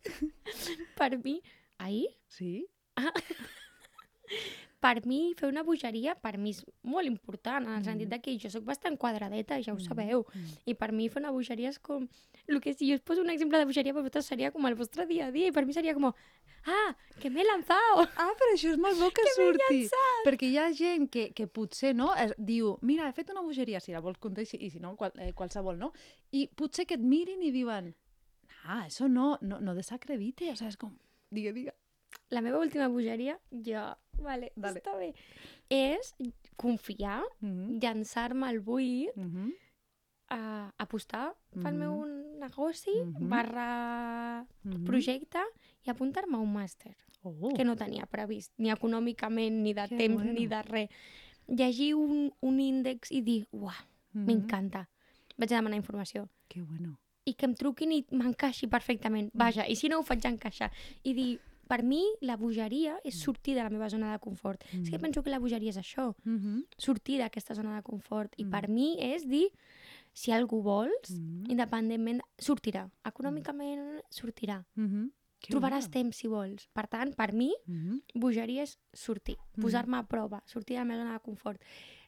per 1.00 1.15
mi... 1.24 1.39
Ahir? 1.82 2.12
Sí? 2.30 2.68
Per 4.81 5.05
mi, 5.05 5.33
fer 5.38 5.47
una 5.51 5.61
bogeria, 5.61 6.15
per 6.17 6.39
mi 6.41 6.50
és 6.55 6.63
molt 6.89 7.05
important, 7.05 7.67
en 7.67 7.75
el 7.75 7.81
Mm. 7.81 7.85
sentit 7.85 8.09
de 8.09 8.17
que 8.19 8.33
jo 8.41 8.50
sóc 8.50 8.63
bastant 8.65 8.97
quadradeta, 8.97 9.59
ja 9.61 9.73
ho 9.73 9.75
Mm, 9.77 9.85
sabeu. 9.88 10.25
mm. 10.33 10.57
I 10.65 10.73
per 10.73 10.91
mi 10.91 11.07
fer 11.07 11.21
una 11.21 11.29
bogeria 11.31 11.69
és 11.69 11.77
com... 11.79 12.07
El 12.47 12.59
que 12.59 12.73
si 12.73 12.88
jo 12.89 12.95
us 12.95 13.01
poso 13.01 13.21
un 13.21 13.29
exemple 13.29 13.59
de 13.59 13.65
bogeria, 13.65 13.93
per 13.93 14.01
vosaltres 14.01 14.25
seria 14.25 14.50
com 14.51 14.65
el 14.65 14.73
vostre 14.75 15.05
dia 15.05 15.27
a 15.27 15.31
dia, 15.31 15.47
i 15.47 15.51
per 15.51 15.65
mi 15.67 15.73
seria 15.73 15.93
com... 15.93 16.11
Ah, 16.65 16.95
que 17.19 17.29
m'he 17.29 17.43
lanzado! 17.43 18.07
Ah, 18.17 18.31
però 18.38 18.51
això 18.53 18.71
és 18.71 18.77
molt 18.77 18.97
bo 19.00 19.09
que, 19.11 19.21
Que 19.25 19.33
surti. 19.35 19.88
Perquè 20.25 20.50
hi 20.50 20.57
ha 20.57 20.71
gent 20.73 21.09
que, 21.11 21.31
que 21.33 21.47
potser 21.47 21.95
no, 21.95 22.13
es, 22.15 22.33
diu, 22.38 22.77
mira, 22.81 23.07
he 23.07 23.13
fet 23.13 23.29
una 23.29 23.41
bogeria, 23.41 23.79
si 23.79 23.91
la 23.91 24.00
vols 24.01 24.17
contar, 24.17 24.41
i 24.41 24.45
si, 24.45 24.57
i 24.57 24.69
si 24.69 24.79
no, 24.79 24.95
qual, 24.95 25.11
eh, 25.17 25.33
qualsevol, 25.33 25.77
no? 25.77 25.91
I 26.31 26.47
potser 26.47 26.85
que 26.88 26.95
et 26.95 27.01
mirin 27.01 27.41
i 27.41 27.51
diuen, 27.51 27.93
ah, 28.65 28.85
això 28.88 29.07
no, 29.09 29.38
no, 29.41 29.59
no 29.59 29.73
desacredite, 29.75 30.51
o 30.51 30.55
sea, 30.55 30.67
és 30.69 30.77
com, 30.77 30.97
digue, 31.31 31.53
digue. 31.53 31.73
La 32.31 32.41
meva 32.41 32.59
última 32.59 32.88
bogeria, 32.88 33.38
jo... 33.51 33.81
Vale, 34.21 34.51
Dale. 34.55 34.79
està 34.79 34.93
bé. 34.97 35.13
És 35.69 36.13
confiar, 36.55 37.23
Mm 37.41 37.50
-hmm. 37.50 37.79
llançar-me 37.81 38.47
al 38.47 38.59
buit, 38.59 39.09
Mm 39.15 39.29
-hmm. 39.31 39.51
a 40.29 40.71
apostar 40.77 41.35
pel 41.63 41.73
meu 41.75 42.05
Mhm. 42.05 42.39
negoci, 42.39 42.91
Mhm. 43.03 43.29
barra 43.29 44.43
Mm 44.63 44.71
-hmm. 44.71 44.83
projecte, 44.85 45.39
i 45.85 45.89
apuntar-me 45.89 46.35
a 46.38 46.39
un 46.39 46.53
màster. 46.53 46.95
Oh. 47.23 47.53
que 47.53 47.63
no 47.63 47.75
tenia 47.75 48.07
previst, 48.07 48.51
ni 48.57 48.71
econòmicament, 48.71 49.61
ni 49.61 49.73
de 49.75 49.88
Que 49.88 49.97
temps, 49.97 50.15
bueno. 50.23 50.33
ni 50.33 50.47
de 50.47 50.61
res. 50.63 50.89
Llegir 51.47 51.93
un, 51.95 52.33
un 52.39 52.59
índex 52.59 53.11
i 53.11 53.21
dir, 53.21 53.47
uah, 53.51 53.77
m'encanta. 54.13 54.89
Vaig 55.38 55.51
a 55.53 55.55
demanar 55.57 55.77
informació. 55.77 56.29
Que 56.47 56.61
bueno. 56.61 56.97
I 57.25 57.35
que 57.35 57.45
em 57.45 57.53
truquin 57.53 57.91
i 57.91 58.05
m'encaixi 58.11 58.67
perfectament. 58.67 59.29
Vaja, 59.33 59.67
i 59.67 59.75
si 59.75 59.88
no 59.88 60.00
ho 60.00 60.03
faig 60.03 60.25
encaixar. 60.25 60.71
I 61.03 61.13
dir, 61.13 61.39
per 61.72 61.84
mi 61.88 62.01
la 62.20 62.36
bogeria 62.36 62.98
és 63.08 63.16
sortir 63.24 63.54
de 63.56 63.63
la 63.63 63.70
meva 63.72 63.88
zona 63.90 64.12
de 64.12 64.20
confort. 64.20 64.62
És 64.74 64.90
que 64.90 64.98
Mhm. 64.98 65.01
penso 65.01 65.24
que 65.24 65.30
la 65.32 65.40
bogeria 65.40 65.70
és 65.70 65.78
això, 65.78 66.13
Mm 66.25 66.38
-hmm. 66.38 66.66
sortir 66.78 67.18
d'aquesta 67.20 67.56
zona 67.56 67.75
de 67.78 67.82
confort. 67.82 68.34
I 68.38 68.44
Mm. 68.44 68.50
per 68.51 68.68
mi 68.68 68.98
és 69.00 69.25
dir, 69.25 69.48
si 70.13 70.32
algú 70.34 70.62
vols, 70.62 71.10
Mm 71.12 71.16
-hmm. 71.46 71.51
independentment, 71.51 72.22
sortirà. 72.38 72.90
Econòmicament 73.06 74.01
sortirà. 74.10 74.66
Mm 74.75 74.88
-hmm. 74.88 75.12
Que 75.40 75.54
Trobaràs 75.54 75.88
bueno. 75.88 75.92
temps 75.92 76.18
si 76.18 76.28
vols. 76.28 76.68
Per 76.74 76.88
tant, 76.88 77.16
per 77.16 77.34
mi, 77.34 77.51
Mm 77.66 77.74
-hmm. 77.74 78.01
bogeria 78.16 78.63
és 78.63 78.78
sortir, 78.94 79.38
Mhm. 79.38 79.62
posar-me 79.62 79.98
a 79.98 80.04
prova, 80.04 80.44
sortir 80.46 80.75
de 80.75 80.80
la 80.82 80.86
meva 80.86 81.04
zona 81.04 81.13
de 81.13 81.20
confort. 81.20 81.62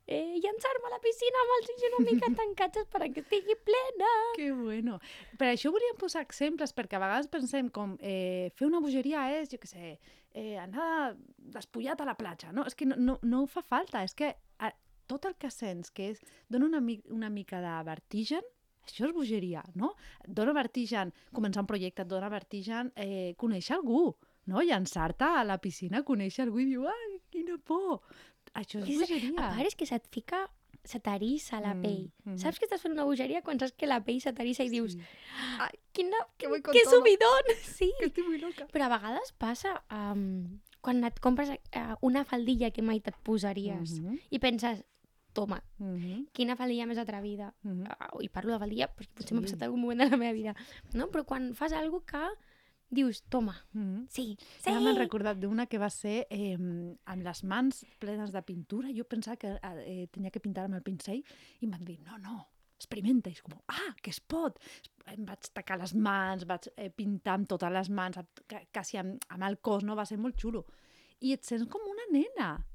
Eh, 0.05 0.35
llançar-me 0.43 0.89
a 0.89 0.91
la 0.91 0.99
piscina 0.99 1.39
amb 1.45 1.53
els 1.57 1.69
ulls 1.71 1.85
una 1.89 2.01
mica 2.11 2.27
tancats 2.41 2.81
que 3.13 3.21
estigui 3.23 3.55
plena. 3.63 4.09
Que 4.35 4.49
bueno. 4.51 4.97
Per 5.39 5.47
això 5.53 5.71
volíem 5.71 5.95
posar 5.99 6.25
exemples, 6.25 6.73
perquè 6.75 6.97
a 6.99 7.03
vegades 7.05 7.29
pensem 7.31 7.69
com 7.71 7.95
eh, 8.01 8.51
fer 8.55 8.67
una 8.67 8.81
bogeria 8.83 9.29
és, 9.39 9.47
jo 9.53 9.59
què 9.61 9.69
sé, 9.71 9.93
eh, 10.33 10.57
anar 10.59 11.15
despullat 11.37 12.01
a 12.03 12.09
la 12.09 12.17
platja. 12.19 12.51
No, 12.51 12.65
és 12.67 12.75
que 12.75 12.85
no, 12.89 12.97
no, 12.99 13.15
no 13.23 13.45
fa 13.47 13.63
falta, 13.63 14.03
és 14.03 14.13
que 14.13 14.33
a, 14.59 14.73
tot 15.07 15.25
el 15.29 15.37
que 15.39 15.49
sents 15.51 15.89
que 15.95 16.09
és, 16.11 16.19
dona 16.51 16.67
una, 16.67 16.81
mi- 16.83 17.01
una 17.11 17.29
mica 17.31 17.61
de 17.63 17.77
vertigen, 17.87 18.43
això 18.83 19.07
és 19.07 19.15
bogeria, 19.15 19.63
no? 19.79 19.93
Dona 20.27 20.51
vertigen 20.57 21.13
començar 21.31 21.63
un 21.63 21.67
projecte, 21.71 22.03
dona 22.03 22.27
vertigen 22.27 22.91
eh, 22.99 23.31
conèixer 23.39 23.77
algú, 23.77 24.09
no? 24.51 24.59
Llançar-te 24.59 25.23
a 25.39 25.45
la 25.47 25.55
piscina, 25.63 26.03
conèixer 26.03 26.43
algú 26.43 26.59
i 26.59 26.67
diu, 26.73 26.83
ai, 26.91 27.21
quina 27.31 27.55
por! 27.63 28.01
Això 28.53 28.79
és 28.83 28.89
És- 28.89 28.99
bogeria. 28.99 29.31
A 29.37 29.55
part 29.55 29.65
és 29.67 29.75
que 29.75 29.85
se't 29.85 30.07
fica, 30.11 30.49
se 30.83 30.99
t'arissa 30.99 31.61
la 31.61 31.73
Mm, 31.73 31.81
pell. 31.81 32.11
mhm. 32.25 32.37
Saps 32.37 32.59
que 32.59 32.65
estàs 32.67 32.81
fent 32.81 32.93
una 32.93 33.05
bogeria 33.05 33.41
quan 33.41 33.57
saps 33.59 33.71
que 33.71 33.87
la 33.87 34.03
pell 34.03 34.19
se 34.21 34.33
t'arissa 34.33 34.63
i 34.63 34.69
dius, 34.69 34.93
Sí. 34.93 34.99
ai, 35.59 35.71
quina, 35.93 36.17
que 36.37 36.47
voy 36.47 36.61
con 36.61 36.73
que 36.73 36.81
todo. 36.83 36.97
subidón! 36.99 37.43
Sí. 37.79 37.91
Que 37.99 38.05
estic 38.07 38.25
muy 38.25 38.37
loca. 38.39 38.67
Però 38.67 38.85
a 38.85 38.89
vegades 38.97 39.31
passa 39.37 39.83
um, 39.91 40.59
quan 40.81 41.03
et 41.05 41.19
compres 41.19 41.49
uh, 41.49 41.95
una 42.01 42.25
faldilla 42.25 42.71
que 42.71 42.81
mai 42.81 42.99
te't 42.99 43.15
posaries 43.23 43.99
Mhm, 44.01 44.19
i 44.29 44.39
penses, 44.39 44.83
toma, 45.31 45.63
mhm, 45.79 46.27
quina 46.33 46.55
faldilla 46.55 46.85
més 46.85 46.97
atrevida. 46.97 47.53
mhm. 47.63 47.87
Uh, 47.87 48.21
I 48.21 48.27
parlo 48.29 48.51
de 48.53 48.59
faldilla 48.59 48.93
perquè 48.93 49.13
potser 49.15 49.33
m'ha 49.33 49.41
Sí. 49.47 49.53
passat 49.53 49.63
algun 49.63 49.79
moment 49.81 50.01
de 50.03 50.09
la 50.09 50.17
meva 50.17 50.33
vida. 50.33 50.55
No? 50.93 51.07
Però 51.09 51.23
quan 51.25 51.55
fas 51.55 51.71
alguna 51.71 52.03
que 52.05 52.37
dius, 52.93 53.23
toma, 53.29 53.55
Mhm. 53.73 54.07
sí, 54.09 54.37
sí. 54.59 54.69
Ja 54.71 54.79
m'he 54.79 54.93
recordat 54.97 55.37
d'una 55.37 55.65
que 55.67 55.77
va 55.79 55.89
ser 55.89 56.27
eh, 56.29 56.55
amb 56.57 57.23
les 57.23 57.43
mans 57.43 57.85
plenes 57.99 58.31
de 58.31 58.41
pintura. 58.41 58.89
Jo 58.95 59.03
pensava 59.05 59.37
que 59.37 59.59
eh, 59.85 60.07
tenia 60.11 60.31
que 60.31 60.39
pintar 60.39 60.65
amb 60.65 60.75
el 60.75 60.83
pincell 60.83 61.23
i 61.59 61.65
em 61.65 61.71
van 61.71 61.83
dir, 61.85 61.99
no, 62.01 62.17
no, 62.19 62.47
experimenta. 62.77 63.29
I 63.29 63.33
és 63.33 63.41
com, 63.41 63.53
ah, 63.67 63.95
que 64.01 64.09
es 64.11 64.19
pot. 64.19 64.59
Em 65.07 65.25
vaig 65.25 65.39
tacar 65.53 65.77
les 65.79 65.93
mans, 65.95 66.45
vaig 66.45 66.67
eh, 66.77 66.89
pintar 66.89 67.33
amb 67.35 67.47
totes 67.47 67.71
les 67.71 67.89
mans, 67.89 68.17
quasi 68.73 68.97
amb, 68.97 69.17
amb 69.29 69.43
el 69.43 69.57
cos, 69.59 69.83
no? 69.83 69.95
Va 69.95 70.05
ser 70.05 70.17
molt 70.17 70.35
xulo. 70.39 70.65
I 71.21 71.31
et 71.33 71.43
sents 71.43 71.65
com 71.69 71.81
una 71.87 72.03
nena 72.11 72.65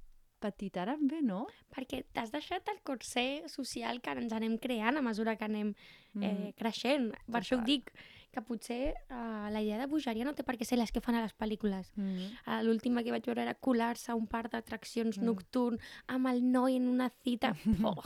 petita, 0.40 0.82
ara 0.82 0.94
em 0.94 1.08
ve, 1.10 1.20
no? 1.20 1.46
Perquè 1.74 2.04
t'has 2.14 2.30
deixat 2.30 2.68
el 2.70 2.78
corser 2.86 3.48
social 3.50 4.00
que 4.00 4.10
ens 4.14 4.32
anem 4.32 4.56
creant 4.62 4.96
a 4.96 5.02
mesura 5.02 5.34
que 5.36 5.44
anem 5.44 5.74
eh, 6.14 6.20
Mhm. 6.20 6.52
creixent. 6.56 7.12
Per 7.26 7.40
això 7.42 7.58
ho 7.60 7.64
dic, 7.64 7.90
que 8.30 8.42
potser 8.42 8.94
eh, 9.08 9.48
la 9.50 9.60
idea 9.62 9.78
de 9.78 9.86
bogeria 9.86 10.24
no 10.24 10.34
té 10.34 10.42
per 10.44 10.56
què 10.58 10.64
ser 10.64 10.78
les 10.78 10.92
que 10.92 11.00
fan 11.00 11.14
a 11.16 11.22
les 11.22 11.34
pel·lícules. 11.36 11.90
Mhm. 11.96 12.26
Eh, 12.46 12.62
L'última 12.64 13.02
que 13.02 13.10
vaig 13.10 13.24
veure 13.26 13.42
era 13.42 13.54
colar-se 13.54 14.12
a 14.12 14.14
un 14.14 14.26
parc 14.26 14.52
d'atraccions 14.52 15.18
Mm. 15.18 15.24
nocturn 15.24 15.78
amb 16.06 16.26
el 16.28 16.42
noi 16.52 16.76
en 16.76 16.88
una 16.88 17.08
cita. 17.24 17.54
Oh. 17.94 18.02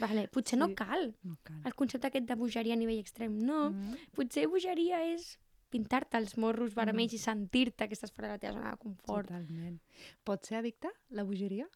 Vale, 0.00 0.28
potser 0.28 0.58
no 0.58 0.68
Sí. 0.68 0.74
cal 0.74 1.14
No 1.22 1.36
cal. 1.42 1.60
el 1.64 1.74
concepte 1.74 2.06
aquest 2.08 2.26
de 2.26 2.34
bogeria 2.34 2.72
a 2.72 2.76
nivell 2.76 2.98
extrem. 2.98 3.38
No, 3.38 3.70
Mhm. 3.70 3.96
potser 4.14 4.46
bogeria 4.48 5.04
és 5.12 5.38
pintar-te 5.70 6.16
els 6.16 6.36
morros 6.38 6.74
vermells 6.74 7.12
i 7.12 7.18
sentir-te 7.18 7.86
que 7.88 7.94
estàs 7.94 8.10
fora 8.12 8.28
de 8.28 8.34
la 8.34 8.38
teva 8.38 8.52
zona 8.54 8.70
de 8.70 8.76
confort. 8.78 9.26
Totalment. 9.28 9.80
Pot 10.24 10.44
ser 10.46 10.56
addicte, 10.58 10.88
la 11.10 11.22
bogeria? 11.24 11.68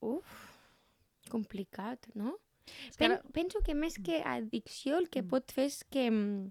Uf, 0.00 0.24
complicat, 1.30 2.06
no? 2.14 2.36
Pen, 2.98 3.12
ara- 3.12 3.22
penso 3.32 3.60
que 3.60 3.74
més 3.74 3.98
que 3.98 4.22
addicció 4.24 4.98
el 4.98 5.08
que 5.08 5.22
Mm. 5.22 5.28
pot 5.28 5.52
fer 5.52 5.64
és 5.66 5.84
que 5.84 6.10
mm, 6.10 6.50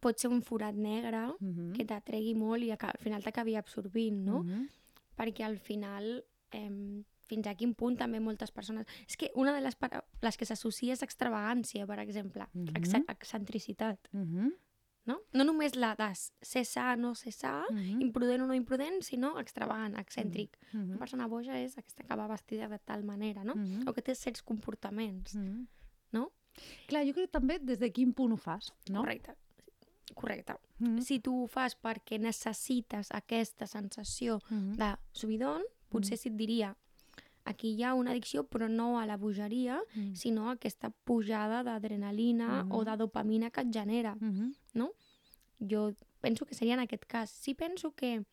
pot 0.00 0.18
ser 0.18 0.28
un 0.30 0.42
forat 0.42 0.74
negre 0.74 1.34
Mhm. 1.38 1.72
que 1.74 1.84
t'atregui 1.84 2.34
molt 2.34 2.62
i 2.64 2.70
al 2.72 2.98
final 2.98 3.22
t'acabi 3.22 3.54
absorbint, 3.56 4.24
no? 4.24 4.42
Mhm. 4.42 4.68
Perquè 5.16 5.44
al 5.44 5.58
final, 5.58 6.24
eh, 6.50 7.02
fins 7.28 7.46
a 7.46 7.54
quin 7.54 7.74
punt 7.74 7.96
també 7.96 8.18
moltes 8.20 8.50
persones... 8.50 8.86
És 9.06 9.16
que 9.16 9.30
una 9.34 9.54
de 9.54 9.60
les, 9.60 9.74
para... 9.76 10.04
les 10.20 10.36
que 10.36 10.44
s'associa 10.44 10.92
és 10.92 11.02
extravagància, 11.02 11.86
per 11.86 11.98
exemple, 12.00 12.46
Mhm. 12.52 12.76
Ex 12.76 12.94
excentricitat, 13.08 13.98
Mhm. 14.12 14.52
No? 15.04 15.20
No 15.32 15.44
només 15.44 15.74
la 15.76 15.94
de 15.96 16.10
ser 16.14 16.64
sa, 16.64 16.94
no 16.96 17.14
ser 17.14 17.32
sa, 17.32 17.64
Mhm. 17.70 18.00
imprudent 18.02 18.42
o 18.42 18.46
no 18.46 18.54
imprudent, 18.54 19.02
sinó 19.02 19.38
extravagant, 19.40 19.96
excèntric. 19.96 20.50
Mhm. 20.72 20.90
Una 20.90 20.98
persona 20.98 21.26
boja 21.26 21.58
és 21.60 21.76
aquesta 21.78 22.04
que 22.04 22.14
va 22.16 22.26
vestida 22.28 22.68
de 22.68 22.78
tal 22.78 23.02
manera, 23.04 23.42
no? 23.44 23.54
Mhm. 23.54 23.88
O 23.88 23.92
que 23.92 24.02
té 24.02 24.14
certs 24.14 24.42
comportaments, 24.42 25.34
Mhm. 25.34 25.66
no? 26.12 26.32
Clar, 26.86 27.04
jo 27.06 27.12
crec 27.14 27.30
també 27.30 27.58
des 27.58 27.78
de 27.78 27.90
quin 27.90 28.12
punt 28.12 28.32
ho 28.32 28.36
fas, 28.36 28.72
no? 28.90 29.00
Correcte. 29.00 29.34
Correcte. 30.14 30.54
Mhm. 30.78 31.00
Si 31.00 31.20
tu 31.20 31.44
ho 31.44 31.46
fas 31.46 31.74
perquè 31.80 32.18
necessites 32.20 33.08
aquesta 33.12 33.66
sensació 33.66 34.40
Mhm. 34.50 34.76
de 34.76 34.96
subidon, 35.12 35.62
potser 35.88 36.16
sí 36.18 36.28
et 36.28 36.36
diria 36.36 36.76
aquí 37.44 37.74
hi 37.74 37.82
ha 37.82 37.94
una 37.94 38.12
addicció, 38.12 38.44
però 38.48 38.68
no 38.68 38.98
a 39.00 39.06
la 39.06 39.16
bogeria, 39.16 39.80
Mhm. 39.94 40.14
sinó 40.14 40.48
a 40.48 40.52
aquesta 40.52 40.90
pujada 40.90 41.62
d'adrenalina 41.62 42.66
o 42.70 42.78
Mhm. 42.80 42.84
de 42.84 42.96
dopamina 42.96 43.50
que 43.50 43.60
et 43.62 43.72
genera. 43.72 44.14
Mhm. 44.20 44.52
Jo 45.70 45.94
penso 46.20 46.44
que 46.46 46.54
seria 46.54 46.74
en 46.74 46.80
aquest 46.80 47.04
cas. 47.06 47.30
Sí 47.30 47.54
penso 47.54 47.92
que 47.94 48.24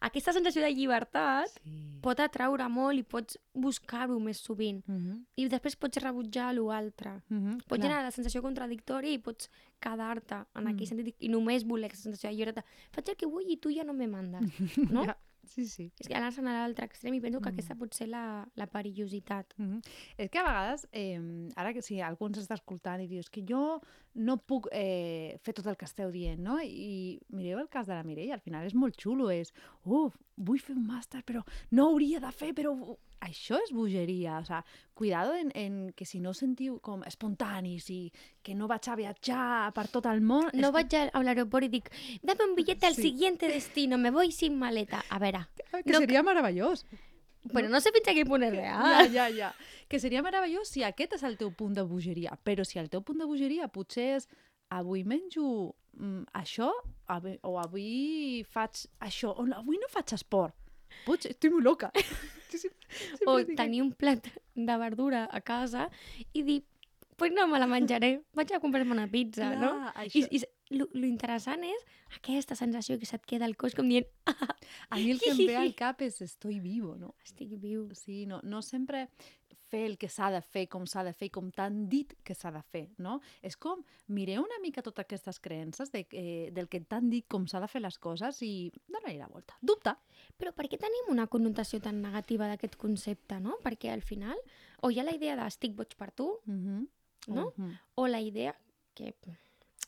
aquesta 0.00 0.32
sensació 0.32 0.62
de 0.62 0.74
llibertat 0.74 1.48
Sí. 1.62 1.98
pot 2.02 2.18
atraure 2.20 2.68
molt 2.68 2.98
i 2.98 3.02
pots 3.02 3.38
buscar-ho 3.54 4.18
més 4.20 4.38
sovint. 4.38 4.82
Mhm. 4.86 5.24
I 5.36 5.48
després 5.48 5.76
pots 5.76 5.96
rebutjar 6.02 6.52
l'altre. 6.54 7.22
Mhm. 7.28 7.58
Pots 7.66 7.78
Clar. 7.78 7.80
generar 7.80 8.02
la 8.02 8.10
sensació 8.10 8.42
contradictòria 8.42 9.12
i 9.12 9.18
pots 9.18 9.48
quedar-te 9.80 10.34
en 10.54 10.66
aquell 10.66 10.86
Mm. 10.86 10.96
sentit 10.96 11.14
i 11.20 11.28
només 11.28 11.64
voler 11.64 11.86
aquesta 11.86 12.10
sensació 12.10 12.30
de 12.30 12.36
llibertat. 12.36 12.64
Faig 12.92 13.08
el 13.08 13.16
que 13.16 13.26
vull 13.26 13.48
i 13.48 13.56
tu 13.56 13.70
ja 13.72 13.84
no 13.84 13.92
me 13.94 14.06
mandes, 14.06 14.40
no? 14.92 15.04
Ja. 15.04 15.16
Sí, 15.46 15.64
sí. 15.70 15.90
És 16.00 16.08
que 16.08 16.14
anar-se'n 16.18 16.46
a 16.50 16.52
l'altre 16.58 16.84
extrem 16.84 17.14
i 17.14 17.20
penso 17.20 17.40
que 17.40 17.50
Mm. 17.50 17.54
aquesta 17.54 17.74
pot 17.78 17.94
ser 17.94 18.08
la, 18.08 18.46
la 18.56 18.66
perillositat. 18.66 19.54
Mhm. 19.56 19.80
És 20.18 20.30
que 20.30 20.38
a 20.38 20.44
vegades, 20.44 20.86
eh, 20.92 21.18
ara 21.56 21.72
que 21.72 21.82
si 21.82 22.00
algú 22.00 22.26
ens 22.26 22.38
està 22.38 22.54
escoltant 22.54 23.00
i 23.00 23.06
dius 23.06 23.30
que 23.30 23.42
jo 23.46 23.80
no 24.14 24.36
puc 24.38 24.68
eh, 24.72 25.38
fer 25.42 25.54
tot 25.54 25.66
el 25.66 25.76
que 25.76 25.84
esteu 25.84 26.10
dient, 26.10 26.40
no? 26.40 26.58
I 26.62 27.20
mireu 27.30 27.58
el 27.60 27.68
cas 27.68 27.86
de 27.86 27.94
la 27.94 28.02
Mireia, 28.02 28.34
al 28.34 28.40
final 28.40 28.64
és 28.66 28.74
molt 28.74 28.96
xulo, 28.96 29.30
és, 29.30 29.52
uf, 29.84 30.16
vull 30.36 30.58
fer 30.58 30.74
un 30.76 30.86
màster, 30.86 31.22
però 31.22 31.42
no 31.70 31.90
hauria 31.90 32.18
de 32.20 32.32
fer, 32.32 32.52
però 32.54 32.74
això 33.20 33.58
és 33.64 33.72
bogeria, 33.72 34.38
o 34.38 34.44
sea, 34.44 34.64
cuidado 34.94 35.34
en, 35.34 35.50
en 35.54 35.92
que 35.92 36.04
si 36.04 36.20
no 36.20 36.34
sentiu 36.34 36.78
com 36.80 37.02
espontanis 37.04 37.88
i 37.90 38.12
que 38.42 38.54
no 38.54 38.68
vaig 38.68 38.88
a 38.88 38.96
viatjar 38.96 39.72
per 39.74 39.88
tot 39.88 40.06
el 40.06 40.20
món... 40.20 40.50
No 40.54 40.70
vaig 40.72 40.94
a, 40.94 41.06
l'aeroport 41.22 41.64
i 41.66 41.68
dic, 41.72 41.90
dame 42.22 42.44
un 42.44 42.54
billete 42.54 42.86
al 42.86 42.94
Sí. 42.94 43.02
siguiente 43.10 43.48
destino, 43.48 43.98
me 43.98 44.10
voy 44.10 44.32
sin 44.32 44.58
maleta. 44.58 45.02
A 45.10 45.18
veure, 45.18 45.46
que, 45.56 45.82
que 45.82 45.92
no- 45.92 45.98
seria 45.98 46.22
meravellós. 46.22 46.84
però 47.46 47.68
no 47.70 47.78
sé 47.80 47.92
fins 47.94 48.08
a 48.08 48.12
quin 48.14 48.26
punt 48.26 48.42
és 48.42 48.52
Ja, 48.54 48.60
real. 48.60 49.12
ja, 49.12 49.28
ja. 49.30 49.52
Que 49.88 50.00
seria 50.00 50.22
meravellós 50.22 50.68
si 50.68 50.82
aquest 50.82 51.12
és 51.14 51.22
el 51.22 51.36
teu 51.38 51.52
punt 51.54 51.74
de 51.76 51.82
bogeria. 51.82 52.36
Però 52.42 52.64
si 52.64 52.78
el 52.78 52.88
teu 52.90 53.02
punt 53.02 53.18
de 53.20 53.24
bogeria 53.24 53.68
potser 53.68 54.16
és 54.16 54.28
avui 54.68 55.04
menjo 55.04 55.76
mm, 55.94 56.24
això 56.34 56.72
avui, 57.06 57.38
o 57.46 57.56
avui 57.62 58.42
faig 58.50 58.88
això 58.98 59.30
o 59.30 59.46
avui 59.54 59.78
no 59.78 59.86
faig 59.88 60.12
esport. 60.12 60.54
Potser 61.06 61.30
estic 61.36 61.52
molt 61.52 61.64
loca. 61.64 61.92
Sempre 62.88 63.26
O 63.32 63.38
dic- 63.44 63.56
tenir 63.56 63.82
un 63.82 63.92
plat 63.92 64.26
de 64.54 64.76
verdura 64.78 65.28
a 65.30 65.40
casa 65.40 65.90
i 66.32 66.42
dir, 66.42 66.64
pues 67.16 67.32
no 67.32 67.46
me 67.48 67.58
la 67.58 67.66
menjaré, 67.66 68.22
vaig 68.34 68.52
a 68.52 68.60
comprar-me 68.60 68.92
una 68.92 69.08
pizza, 69.08 69.54
no? 69.56 69.70
Clar, 69.92 70.06
I, 70.12 70.22
Això, 70.24 70.28
i 70.30 70.76
lo, 70.76 70.88
lo 70.92 71.06
interessant 71.06 71.62
és 71.64 71.84
aquesta 72.16 72.56
sensació 72.58 72.98
que 72.98 73.06
se't 73.06 73.24
queda 73.24 73.46
al 73.46 73.56
cos 73.56 73.74
com 73.74 73.88
dient, 73.88 74.06
ah, 74.26 74.56
a 74.90 74.98
mi 74.98 75.12
el 75.12 75.20
que 75.20 75.30
em 75.30 75.38
ve 75.46 75.56
al 75.56 75.74
cap 75.78 76.02
és 76.02 76.20
estoy 76.20 76.58
vivo, 76.60 76.96
no? 76.96 77.14
estic 77.24 77.54
viu. 77.62 77.88
Sí, 77.94 78.26
no, 78.26 78.40
no 78.42 78.62
sempre 78.62 79.08
fer 79.70 79.84
el 79.86 79.96
que 79.98 80.08
s'ha 80.08 80.30
de 80.30 80.40
fer, 80.42 80.66
com 80.68 80.86
s'ha 80.86 81.02
de 81.06 81.12
fer, 81.12 81.28
com 81.34 81.50
t'han 81.50 81.88
dit 81.90 82.14
que 82.24 82.34
s'ha 82.34 82.50
de 82.54 82.62
fer, 82.62 82.84
no? 82.98 83.20
És 83.42 83.56
com, 83.56 83.82
mireu 84.08 84.42
una 84.42 84.58
mica 84.62 84.82
totes 84.86 85.04
aquestes 85.04 85.40
creences 85.40 85.90
de, 85.92 86.04
eh, 86.12 86.50
del 86.52 86.68
que 86.68 86.80
t'han 86.80 87.10
dit 87.10 87.26
com 87.28 87.46
s'ha 87.46 87.60
de 87.60 87.68
fer 87.68 87.82
les 87.82 87.98
coses 87.98 88.40
i 88.42 88.70
dona-li 88.88 89.18
la 89.18 89.26
volta. 89.32 89.56
Dubta. 89.60 89.96
Però 90.38 90.52
per 90.54 90.68
què 90.68 90.78
tenim 90.78 91.10
una 91.12 91.26
connotació 91.26 91.80
tan 91.80 92.00
negativa 92.02 92.48
d'aquest 92.48 92.76
concepte, 92.76 93.40
no? 93.40 93.58
Perquè 93.64 93.92
al 93.92 94.02
final, 94.02 94.38
o 94.82 94.90
hi 94.90 95.00
ha 95.00 95.04
la 95.04 95.14
idea 95.14 95.36
de 95.36 95.46
estic 95.46 95.74
boig 95.76 95.96
per 95.96 96.12
tu, 96.12 96.40
Mm 96.46 96.60
-hmm. 96.64 96.86
No? 97.28 97.52
o 97.96 98.06
la 98.06 98.20
idea 98.20 98.54
que 98.94 99.14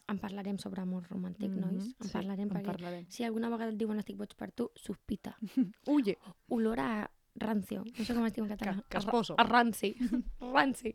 en 0.09 0.19
parlarem 0.19 0.59
sobre 0.59 0.81
amor 0.81 1.05
romàntic, 1.09 1.51
nois, 1.51 1.95
en 2.01 2.09
parlarem 2.11 2.49
en 2.49 2.51
perquè 2.51 2.65
parlarem. 2.73 3.05
si 3.09 3.25
alguna 3.25 3.51
vegada 3.51 3.71
et 3.71 3.77
diuen 3.79 3.99
estic 3.99 4.17
boig 4.17 4.35
per 4.35 4.51
tu, 4.53 4.71
sospita. 4.75 5.37
Uye. 5.87 6.17
Olor 6.49 6.81
a 6.81 7.11
rancio, 7.41 7.85
no 7.99 8.05
sé 8.05 8.15
com 8.15 8.25
es 8.27 8.33
diu 8.35 8.45
en 8.45 8.51
català. 8.51 8.75
Ca- 8.83 8.89
casposo. 8.99 9.35
A, 9.39 9.43
ra- 9.43 9.49
a 9.49 9.53
ranci. 9.63 9.95
ranci. 10.41 10.95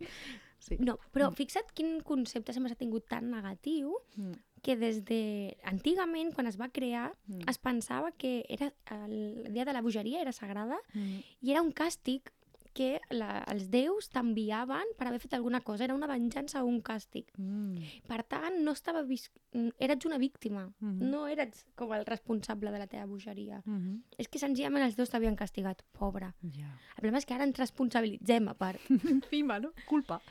Sí. 0.63 0.77
No, 0.79 0.97
però 1.12 1.27
fixa't 1.36 1.73
quin 1.75 1.97
concepte 2.08 2.53
sempre 2.56 2.69
s'ha 2.71 2.79
tingut 2.79 3.08
tan 3.12 3.29
negatiu 3.32 3.97
Mm. 4.15 4.32
que 4.63 4.77
des 4.79 5.01
de... 5.03 5.58
Antigament, 5.67 6.32
quan 6.34 6.47
es 6.47 6.56
va 6.60 6.69
crear, 6.69 7.12
Mm. 7.27 7.41
es 7.49 7.58
pensava 7.60 8.12
que 8.15 8.45
era 8.47 8.71
el 8.95 9.51
dia 9.51 9.65
de 9.65 9.73
la 9.73 9.82
bogeria 9.82 10.21
era 10.21 10.32
sagrada 10.32 10.77
Mm. 10.93 11.19
i 11.41 11.51
era 11.51 11.62
un 11.62 11.73
càstig 11.73 12.32
que 12.73 12.99
la, 13.12 13.43
els 13.51 13.69
déus 13.69 14.09
t'enviaven 14.09 14.93
per 14.97 15.07
haver 15.07 15.19
fet 15.21 15.33
alguna 15.38 15.62
cosa. 15.62 15.83
Era 15.86 15.93
una 15.95 16.07
venjança 16.09 16.63
o 16.63 16.67
un 16.67 16.81
càstig. 16.81 17.27
Mm. 17.38 17.77
Per 18.09 18.23
tant, 18.23 18.57
no 18.65 18.71
estava 18.73 19.03
vis... 19.03 19.29
eres 19.79 20.05
una 20.05 20.17
víctima. 20.17 20.65
Mhm. 20.79 21.09
No 21.12 21.27
eres 21.27 21.65
com 21.75 21.93
el 21.93 22.05
responsable 22.05 22.71
de 22.71 22.79
la 22.79 22.88
teva 22.88 23.05
bogeria. 23.05 23.62
Mm 23.65 24.01
És 24.17 24.27
que 24.27 24.39
senzillament 24.39 24.83
els 24.86 24.95
déus 24.97 25.09
t'havien 25.13 25.36
castigat. 25.36 25.83
Pobre. 25.93 26.33
Ja. 26.55 26.67
El 26.95 26.95
problema 27.01 27.17
és 27.21 27.25
que 27.25 27.33
ara 27.36 27.45
ens 27.45 27.57
responsabilitzem, 27.59 28.47
a 28.49 28.53
part. 28.57 28.79
Encima, 29.13 29.59
no? 29.59 29.71
Culpa. 29.88 30.21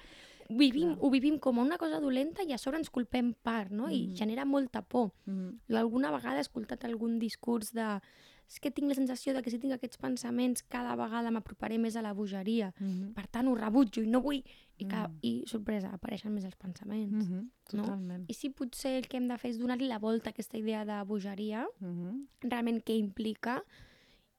Vivim, 0.52 0.90
Clar. 0.96 0.98
ho 1.00 1.10
vivim 1.10 1.38
com 1.38 1.58
una 1.62 1.78
cosa 1.78 2.00
dolenta 2.02 2.42
i 2.44 2.52
a 2.52 2.58
sobre 2.58 2.76
ens 2.82 2.90
culpem 2.90 3.32
part, 3.32 3.70
no? 3.70 3.88
I 3.88 4.08
Mhm. 4.08 4.16
genera 4.18 4.44
molta 4.44 4.82
por. 4.82 5.12
Mm. 5.26 5.60
Jo 5.70 5.78
alguna 5.78 6.10
vegada 6.10 6.36
he 6.38 6.40
escoltat 6.44 6.84
algun 6.84 7.18
discurs 7.18 7.72
de 7.72 8.00
és 8.52 8.60
que 8.60 8.70
tinc 8.70 8.90
la 8.90 8.96
sensació 8.98 9.32
de 9.32 9.40
que 9.40 9.50
si 9.50 9.58
tinc 9.60 9.72
aquests 9.72 10.00
pensaments 10.00 10.64
cada 10.72 10.92
vegada 11.00 11.30
m'aproparé 11.32 11.78
més 11.80 11.96
a 11.96 12.02
la 12.04 12.12
bogeria. 12.12 12.72
Mm 12.78 13.14
Per 13.16 13.26
tant, 13.32 13.48
ho 13.48 13.54
rebutjo 13.56 14.02
i 14.02 14.10
no 14.12 14.20
vull. 14.20 14.42
I, 14.76 14.84
cada... 14.84 15.08
Mm. 15.08 15.18
I 15.22 15.32
sorpresa, 15.48 15.92
apareixen 15.96 16.32
més 16.34 16.44
els 16.44 16.56
pensaments. 16.56 17.28
-hmm. 17.28 17.48
No? 17.72 17.84
Totalment. 17.84 18.26
I 18.28 18.34
si 18.34 18.50
potser 18.50 18.98
el 18.98 19.08
que 19.08 19.16
hem 19.16 19.28
de 19.28 19.38
fer 19.38 19.50
és 19.50 19.58
donar-li 19.58 19.88
la 19.88 19.98
volta 19.98 20.28
a 20.28 20.32
aquesta 20.32 20.58
idea 20.58 20.84
de 20.84 21.02
bogeria, 21.04 21.66
Mm 21.80 21.94
-hmm. 21.96 22.50
realment 22.50 22.84
què 22.84 22.96
implica 22.96 23.64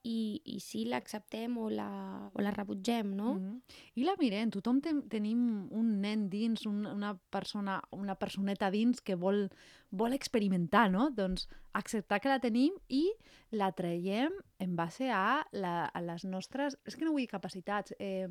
i, 0.03 0.41
i 0.45 0.59
si 0.59 0.83
l'acceptem 0.85 1.55
o, 1.57 1.69
la, 1.71 1.87
o 2.33 2.43
la 2.43 2.51
rebutgem, 2.51 3.13
no? 3.15 3.33
Mm 3.33 3.43
-hmm. 3.43 3.75
I 3.95 4.03
la 4.03 4.15
mirem, 4.19 4.49
tothom 4.51 4.81
ten, 4.81 5.01
tenim 5.09 5.67
un 5.71 6.01
nen 6.01 6.29
dins, 6.29 6.65
un, 6.65 6.85
una 6.85 7.17
persona, 7.29 7.81
una 7.91 8.15
personeta 8.15 8.69
dins 8.69 9.01
que 9.01 9.15
vol, 9.15 9.49
vol 9.89 10.13
experimentar, 10.13 10.91
no? 10.91 11.09
Doncs 11.09 11.47
acceptar 11.73 12.19
que 12.19 12.29
la 12.29 12.39
tenim 12.39 12.73
i 12.87 13.13
la 13.51 13.71
traiem 13.71 14.31
en 14.59 14.75
base 14.75 15.09
a, 15.11 15.45
la, 15.51 15.85
a 15.85 16.01
les 16.01 16.25
nostres... 16.25 16.77
És 16.85 16.95
que 16.95 17.05
no 17.05 17.11
vull 17.11 17.27
capacitats, 17.27 17.93
eh, 17.99 18.27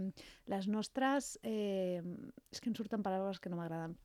les 0.46 0.68
nostres... 0.68 1.38
Eh, 1.42 2.02
és 2.50 2.60
que 2.60 2.68
em 2.68 2.74
surten 2.74 3.02
paraules 3.02 3.40
que 3.40 3.50
no 3.50 3.56
m'agraden. 3.56 3.96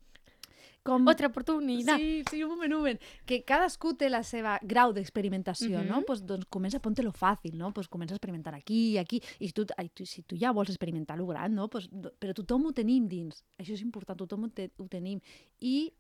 Com... 0.88 1.08
Otra 1.12 1.28
oportunitat. 1.28 2.00
Sí, 2.00 2.24
sí, 2.30 2.42
un 2.46 2.54
moment, 2.54 2.72
un 2.72 2.80
moment. 2.80 3.02
Que 3.28 3.42
cadascú 3.48 3.92
té 4.00 4.08
la 4.08 4.22
seva 4.24 4.56
grau 4.64 4.94
d'experimentació, 4.96 5.82
no? 5.82 6.00
Mhm. 6.00 6.08
Pues, 6.08 6.24
doncs 6.30 6.48
comença, 6.54 6.80
ponte-lo 6.84 7.12
fàcil, 7.12 7.58
no? 7.60 7.74
Pues 7.76 7.90
comença 7.92 8.16
a 8.16 8.20
experimentar 8.20 8.56
aquí 8.56 8.94
i 8.94 8.98
aquí. 9.02 9.20
I 9.40 9.52
si 9.52 9.58
tu, 9.58 9.66
ai, 9.76 9.90
tu, 9.90 10.08
si 10.08 10.24
tu 10.24 10.40
ja 10.40 10.54
vols 10.56 10.72
experimentar 10.72 11.18
lo 11.20 11.28
gran, 11.28 11.56
no? 11.60 11.68
Pues, 11.68 11.90
però 11.92 12.34
tothom 12.38 12.70
ho 12.70 12.74
tenim 12.78 13.10
dins. 13.12 13.44
Això 13.60 13.76
és 13.76 13.84
important, 13.84 14.18
tothom 14.24 14.48
ho, 14.48 14.50
te, 14.50 14.72
ho 14.78 14.88
tenim. 14.88 15.20
I 15.60 15.92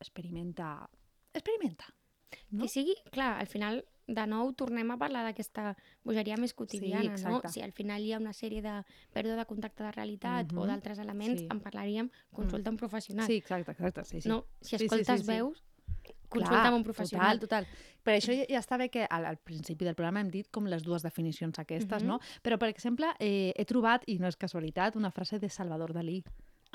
experimenta... 0.00 0.76
Experimenta. 1.32 1.88
No? 2.50 2.62
Que 2.62 2.68
sigui, 2.68 2.94
clar, 3.10 3.38
al 3.40 3.48
final, 3.48 3.80
de 4.06 4.26
nou, 4.26 4.52
tornem 4.52 4.90
a 4.90 4.96
parlar 4.98 5.24
d'aquesta 5.24 5.76
bogeria 6.04 6.36
més 6.36 6.52
quotidiana, 6.54 7.04
no? 7.04 7.38
exacte. 7.38 7.48
Si 7.52 7.62
al 7.62 7.72
final 7.72 8.02
hi 8.04 8.12
ha 8.12 8.18
una 8.18 8.32
sèrie 8.32 8.60
de 8.62 8.84
pèrdua 9.12 9.36
de 9.36 9.44
contacte 9.46 9.82
de 9.82 9.92
realitat 9.92 10.52
o 10.52 10.60
Mhm. 10.60 10.66
d'altres 10.66 10.98
elements, 10.98 11.40
Sí. 11.40 11.48
en 11.50 11.60
parlaríem, 11.60 12.10
consulta 12.32 12.70
un 12.70 12.76
professional. 12.76 13.26
Sí, 13.26 13.34
exacte, 13.36 13.72
exacte. 13.72 14.04
Sí, 14.04 14.20
sí. 14.20 14.28
No? 14.28 14.44
Si 14.60 14.70
Sí, 14.70 14.78
sí, 14.78 14.84
escoltes 14.84 15.20
sí, 15.20 15.26
sí. 15.26 15.32
veus, 15.32 15.64
consulta 16.28 16.66
amb 16.68 16.76
un 16.76 16.82
professional. 16.84 17.38
Total, 17.38 17.64
total. 17.64 17.78
Per 18.02 18.14
això 18.18 18.34
ja, 18.36 18.44
ja 18.48 18.58
està 18.60 18.76
bé 18.76 18.90
que 18.90 19.06
al, 19.08 19.24
al 19.24 19.38
principi 19.38 19.84
del 19.84 19.94
programa 19.94 20.20
hem 20.20 20.28
dit 20.30 20.50
com 20.50 20.66
les 20.66 20.82
dues 20.82 21.02
definicions 21.02 21.58
aquestes, 21.58 22.02
Mhm. 22.02 22.06
no? 22.08 22.18
Però, 22.42 22.58
per 22.58 22.68
exemple, 22.68 23.06
eh, 23.18 23.52
he 23.56 23.64
trobat, 23.64 24.02
i 24.06 24.18
no 24.18 24.26
és 24.28 24.36
casualitat, 24.36 24.96
una 24.96 25.10
frase 25.10 25.38
de 25.38 25.48
Salvador 25.48 25.92
Dalí. 25.94 26.22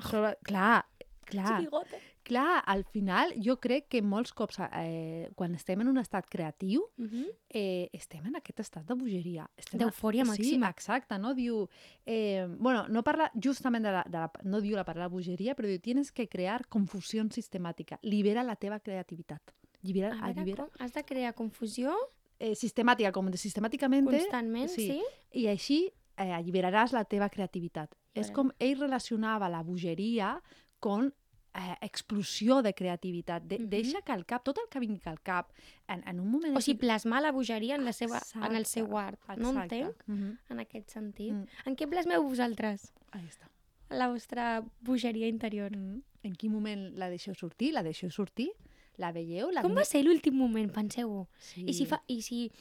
Sobre... 0.01 0.37
Clar, 0.43 0.85
clar, 1.25 1.61
Bigote. 1.61 1.99
Clar, 2.29 2.61
al 2.69 2.83
final 2.85 3.33
jo 3.41 3.57
crec 3.59 3.87
que 3.91 4.01
molts 4.05 4.31
cops, 4.37 4.59
eh, 4.77 5.29
quan 5.35 5.55
estem 5.57 5.81
en 5.81 5.89
un 5.91 5.97
estat 5.97 6.27
creatiu, 6.29 6.85
Mhm. 6.97 7.25
eh, 7.49 7.89
estem 7.93 8.25
en 8.27 8.35
aquest 8.37 8.59
estat 8.61 8.85
de 8.85 8.95
bogeria. 8.95 9.49
D'eufòria 9.73 10.23
màxima. 10.23 10.69
Sí, 10.69 10.75
exacte, 10.77 11.17
no? 11.19 11.33
Diu... 11.33 11.67
Eh, 12.05 12.47
bueno, 12.59 12.87
no 12.87 13.03
parla 13.03 13.31
justament 13.35 13.83
de 13.85 13.91
la, 13.91 14.03
de 14.07 14.17
la... 14.17 14.31
No 14.43 14.61
diu 14.61 14.75
la 14.77 14.85
paraula 14.85 15.09
bogeria, 15.09 15.55
però 15.55 15.67
diu 15.67 15.79
tienes 15.79 16.11
que 16.11 16.27
crear 16.29 16.67
confusió 16.67 17.23
sistemàtica. 17.29 17.99
Libera 18.03 18.43
la 18.43 18.55
teva 18.55 18.79
creativitat. 18.79 19.41
Libera, 19.81 20.09
A 20.13 20.27
veure, 20.27 20.41
allibera, 20.41 20.65
com? 20.67 20.85
Has 20.85 20.93
de 20.93 21.03
crear 21.03 21.33
confusió 21.35 21.93
eh, 22.39 22.55
sistemàtica, 22.55 23.11
com 23.11 23.29
de 23.31 23.37
sistemàticament, 23.37 24.05
constantment, 24.07 24.69
sí? 24.69 24.87
sí. 24.87 25.03
i 25.41 25.47
així 25.47 25.79
eh, 26.17 26.31
alliberaràs 26.31 26.93
la 26.93 27.03
teva 27.05 27.29
creativitat. 27.29 27.95
És 28.13 28.31
com 28.31 28.51
ell 28.59 28.79
relacionava 28.79 29.47
la 29.49 29.61
bogeria 29.63 30.41
con 30.79 31.13
eh, 31.55 31.75
explosió 31.81 32.61
de 32.61 32.73
creativitat. 32.73 33.43
De, 33.43 33.59
Mhm. 33.59 33.69
Deixa 33.69 34.01
que 34.01 34.11
el 34.13 34.25
cap, 34.25 34.43
tot 34.43 34.57
el 34.57 34.69
que 34.69 34.79
vingui 34.79 35.01
al 35.05 35.19
cap, 35.21 35.51
en, 35.87 36.03
en 36.07 36.19
un 36.19 36.29
moment... 36.29 36.55
O 36.55 36.61
sigui, 36.61 36.79
plasmar 36.79 37.21
la 37.21 37.31
bogeria 37.31 37.75
en, 37.75 37.85
la 37.85 37.93
seva, 37.93 38.21
en 38.35 38.43
el 38.55 38.61
Exacte, 38.61 38.65
seu 38.69 38.97
art. 38.97 39.19
No 39.37 39.49
exacte. 39.51 39.79
entenc, 39.79 40.03
Mhm. 40.07 40.37
en 40.49 40.59
aquest 40.59 40.89
sentit. 40.89 41.33
Mm. 41.33 41.45
En 41.65 41.75
què 41.75 41.87
plasmeu 41.89 42.23
vosaltres? 42.23 42.93
Ahí 43.11 43.25
està. 43.25 43.49
La 43.89 44.07
vostra 44.07 44.63
bogeria 44.81 45.27
interior. 45.27 45.75
Mm. 45.75 46.01
En 46.23 46.35
quin 46.35 46.51
moment 46.51 46.91
la 46.97 47.09
deixeu 47.09 47.33
sortir? 47.33 47.73
La 47.73 47.81
deixeu 47.81 48.11
sortir? 48.11 48.51
La 48.97 49.11
veieu? 49.11 49.49
La 49.51 49.61
Com 49.61 49.73
va 49.75 49.85
ser 49.85 50.03
l'últim 50.03 50.35
moment? 50.35 50.71
Penseu-ho. 50.73 51.27
Sí. 51.39 51.63
I 51.67 51.73
si, 51.73 51.85
fa, 51.85 52.03
i 52.07 52.21
si 52.21 52.51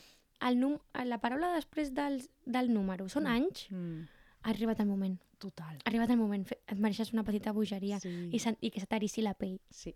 el 0.40 0.58
num, 0.60 0.78
la 0.94 1.18
paraula 1.18 1.52
després 1.56 1.92
del, 1.92 2.22
del 2.46 2.72
número 2.72 3.08
són 3.08 3.24
Mm. 3.24 3.26
anys, 3.26 3.66
Mm. 3.70 4.06
Ha 4.42 4.50
arribat 4.50 4.80
el 4.80 4.86
moment. 4.86 5.18
Total. 5.38 5.76
Ha 5.84 5.88
arribat 5.90 6.10
el 6.10 6.18
moment. 6.18 6.46
Et 6.66 6.78
mereixes 6.78 7.12
una 7.12 7.24
petita 7.24 7.52
bogeria 7.52 8.00
Sí. 8.00 8.30
i 8.60 8.70
que 8.70 8.80
se 8.80 8.86
t'arissi 8.86 9.22
la 9.22 9.34
pell. 9.34 9.60
Sí. 9.70 9.94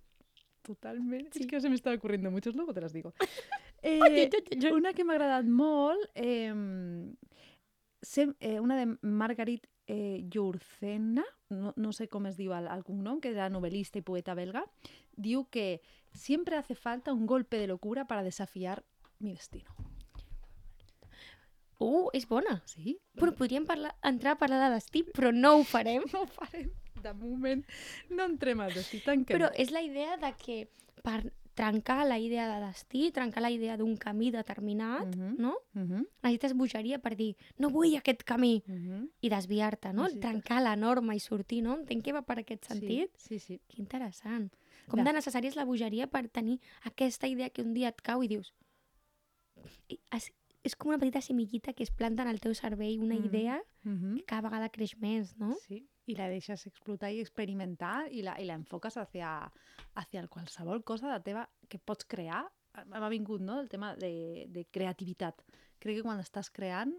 Totalmente. 0.62 1.30
Sí. 1.38 1.40
Es 1.40 1.46
que 1.46 1.60
se 1.60 1.68
me 1.68 1.74
están 1.74 1.96
ocurriendo 1.96 2.30
muchos, 2.30 2.54
luego 2.54 2.72
te 2.72 2.80
las 2.80 2.92
digo. 2.92 3.14
Eh, 3.84 4.30
una 4.72 4.92
que 4.92 5.02
m'ha 5.02 5.16
agradat 5.16 5.44
molt, 5.44 5.98
eh, 6.14 6.54
sem, 8.00 8.32
eh, 8.38 8.60
una 8.60 8.76
de 8.76 8.96
Margarit 9.02 9.66
eh, 9.88 10.24
no, 11.00 11.72
no 11.76 11.92
sé 11.92 12.08
com 12.08 12.26
es 12.26 12.36
diu 12.36 12.52
el, 12.54 12.68
el 12.68 12.84
cognom, 12.84 13.20
que 13.20 13.30
era 13.30 13.50
novel·lista 13.50 13.98
i 13.98 14.02
poeta 14.06 14.34
belga, 14.34 14.62
diu 15.16 15.48
que 15.50 15.80
siempre 16.12 16.56
hace 16.56 16.74
falta 16.74 17.12
un 17.12 17.26
golpe 17.26 17.58
de 17.58 17.66
locura 17.66 18.06
para 18.06 18.22
desafiar 18.22 18.84
mi 19.18 19.32
destino. 19.32 19.74
Uh, 21.82 22.08
és 22.14 22.26
bona. 22.30 22.60
Sí? 22.70 22.96
Però 23.18 23.34
podríem 23.34 23.66
parlar, 23.66 23.94
entrar 24.06 24.36
a 24.36 24.38
parlar 24.38 24.62
de 24.68 24.74
destí, 24.76 25.02
però 25.12 25.32
no 25.34 25.56
ho 25.58 25.64
farem. 25.66 26.02
No 26.14 26.22
ho 26.22 26.30
farem. 26.30 26.70
De 27.02 27.12
moment 27.18 27.64
no 28.14 28.24
entrem 28.30 28.60
al 28.62 28.72
destí, 28.72 29.00
tanquem. 29.02 29.34
Però 29.34 29.48
és 29.58 29.72
la 29.74 29.82
idea 29.82 30.16
de 30.22 30.32
que 30.38 30.68
per 31.02 31.32
trencar 31.58 32.06
la 32.06 32.16
idea 32.22 32.46
de 32.48 32.60
destí, 32.64 33.10
trencar 33.12 33.42
la 33.42 33.50
idea 33.50 33.74
d'un 33.76 33.96
camí 34.00 34.30
determinat, 34.32 35.04
Mhm. 35.16 35.34
no? 35.42 35.56
Mhm. 35.74 36.06
Necessites 36.22 36.54
bogeria 36.56 36.98
per 37.02 37.16
dir, 37.16 37.34
no 37.58 37.68
vull 37.74 37.96
aquest 37.98 38.22
camí, 38.24 38.62
Mhm. 38.66 39.08
i 39.20 39.28
desviar-te, 39.28 39.92
no? 39.92 40.04
Necessites- 40.04 40.20
Trencar 40.30 40.62
la 40.62 40.76
norma 40.76 41.14
i 41.14 41.20
sortir, 41.20 41.62
no? 41.62 41.74
Entenc 41.80 42.04
que 42.04 42.12
va 42.12 42.22
per 42.22 42.38
aquest 42.38 42.64
sentit. 42.70 43.10
Sí, 43.18 43.38
sí, 43.38 43.38
sí. 43.40 43.60
Que 43.68 43.82
interessant. 43.82 44.50
Com 44.88 44.98
De- 45.02 45.04
de 45.04 45.12
necessària 45.18 45.48
és 45.50 45.56
la 45.56 45.64
bogeria 45.66 46.06
per 46.06 46.28
tenir 46.28 46.58
aquesta 46.84 47.26
idea 47.28 47.50
que 47.50 47.62
un 47.62 47.74
dia 47.74 47.88
et 47.88 48.00
cau 48.00 48.22
i 48.22 48.28
dius... 48.28 48.54
És, 50.62 50.76
com 50.76 50.90
una 50.92 50.98
petita 50.98 51.20
semillita 51.20 51.72
que 51.72 51.82
es 51.82 51.90
planta 51.90 52.22
en 52.22 52.28
el 52.30 52.38
teu 52.40 52.54
cervell, 52.54 53.00
una 53.02 53.16
Mhm. 53.16 53.24
idea 53.26 53.62
Mhm. 53.84 54.16
que 54.18 54.24
cada 54.24 54.42
vegada 54.48 54.68
creix 54.68 54.96
més, 54.98 55.36
no? 55.36 55.54
Sí, 55.66 55.88
i 56.06 56.14
la 56.14 56.28
deixes 56.28 56.66
explotar 56.66 57.10
i 57.12 57.20
experimentar 57.20 58.08
i 58.12 58.22
la, 58.22 58.40
i 58.40 58.44
la 58.44 58.54
enfoques 58.54 58.96
hacia, 58.96 59.52
hacia 59.94 60.20
el 60.20 60.28
qualsevol 60.28 60.84
cosa 60.84 61.12
de 61.12 61.20
teva 61.20 61.48
que 61.68 61.78
pots 61.78 62.04
crear. 62.04 62.44
M'ha 62.86 63.08
vingut 63.08 63.40
no, 63.40 63.60
el 63.60 63.68
tema 63.68 63.94
de, 63.96 64.46
de 64.48 64.64
creativitat. 64.70 65.42
Crec 65.78 65.96
que 65.96 66.02
quan 66.02 66.18
estàs 66.20 66.50
creant, 66.50 66.94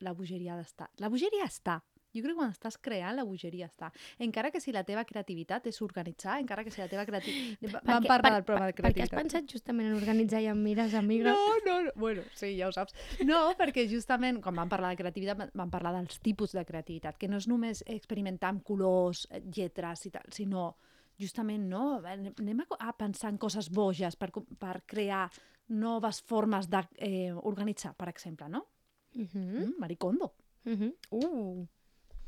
la 0.00 0.12
bogeria 0.12 0.54
ha 0.54 0.56
d'estar. 0.56 0.88
La 0.96 1.08
bogeria 1.08 1.44
està. 1.44 1.82
Jo 2.18 2.24
crec 2.26 2.34
que 2.34 2.40
quan 2.42 2.50
estàs 2.52 2.76
creant, 2.82 3.14
la 3.16 3.24
bogeria 3.24 3.66
està. 3.70 3.88
Encara 4.18 4.50
que 4.50 4.60
si 4.60 4.72
la 4.74 4.82
teva 4.84 5.04
creativitat 5.08 5.66
és 5.70 5.80
organitzar, 5.82 6.38
encara 6.42 6.64
que 6.66 6.70
si 6.74 6.80
la 6.82 6.88
teva 6.90 7.06
creativitat... 7.06 7.78
Vam 7.88 8.04
parlar 8.04 8.20
per- 8.22 8.32
del 8.34 8.44
programa 8.44 8.66
de 8.66 8.74
per- 8.74 8.84
Perquè 8.88 9.02
has 9.06 9.08
creativitat. 9.12 9.22
pensat 9.22 9.52
justament 9.54 9.88
en 9.88 9.94
organitzar 9.96 10.42
i 10.42 10.50
en 10.50 10.62
mires 10.62 10.94
amigues. 10.98 11.30
No, 11.32 11.56
no, 11.66 11.78
no, 11.86 11.92
bueno, 11.96 12.22
sí, 12.34 12.56
ja 12.58 12.68
ho 12.68 12.72
saps. 12.72 12.94
No, 13.24 13.54
perquè 13.58 13.86
justament 13.90 14.42
quan 14.42 14.54
vam 14.58 14.68
parlar 14.68 14.90
de 14.94 15.00
creativitat 15.04 15.54
vam- 15.54 15.70
parlar 15.70 15.94
dels 15.96 16.18
tipus 16.20 16.52
de 16.52 16.64
creativitat, 16.64 17.16
que 17.16 17.28
no 17.28 17.36
és 17.38 17.46
només 17.48 17.84
experimentar 17.86 18.50
amb 18.50 18.62
colors, 18.66 19.26
eh, 19.30 19.40
lletres 19.54 20.04
i 20.06 20.10
tal, 20.10 20.26
sinó 20.34 20.74
justament 21.18 21.64
no, 21.68 22.00
anem 22.06 22.60
a, 22.62 22.66
a 22.88 22.92
pensar 22.96 23.30
en 23.32 23.38
coses 23.42 23.68
boges 23.74 24.14
per, 24.16 24.28
per 24.58 24.82
crear 24.86 25.24
noves 25.68 26.22
formes 26.22 26.68
d'organitzar, 26.70 27.94
per 27.98 28.08
exemple, 28.08 28.48
no? 28.48 28.66
Mhm, 29.14 29.64
Mm, 29.64 29.72
Maricondo, 29.80 30.34
mhm. 30.64 30.92
Uh, 31.10 31.66